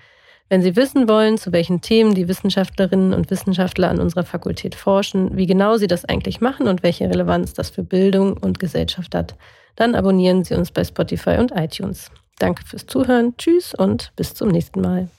Wenn 0.50 0.62
Sie 0.62 0.76
wissen 0.76 1.08
wollen, 1.08 1.38
zu 1.38 1.52
welchen 1.52 1.82
Themen 1.82 2.14
die 2.14 2.28
Wissenschaftlerinnen 2.28 3.14
und 3.14 3.32
Wissenschaftler 3.32 3.90
an 3.90 4.00
unserer 4.00 4.24
Fakultät 4.24 4.76
forschen, 4.76 5.36
wie 5.36 5.48
genau 5.48 5.78
sie 5.78 5.88
das 5.88 6.06
eigentlich 6.06 6.42
machen 6.42 6.68
und 6.68 6.84
welche 6.84 7.10
Relevanz 7.10 7.54
das 7.54 7.70
für 7.70 7.84
Bildung 7.84 8.38
und 8.38 8.60
Gesellschaft 8.60 9.16
hat, 9.16 9.36
dann 9.76 9.96
abonnieren 9.96 10.44
Sie 10.44 10.54
uns 10.54 10.72
bei 10.72 10.84
Spotify 10.84 11.38
und 11.40 11.52
iTunes. 11.56 12.12
Danke 12.40 12.66
fürs 12.66 12.86
Zuhören, 12.86 13.36
tschüss 13.38 13.74
und 13.74 14.12
bis 14.16 14.34
zum 14.34 14.50
nächsten 14.50 14.82
Mal. 14.82 15.10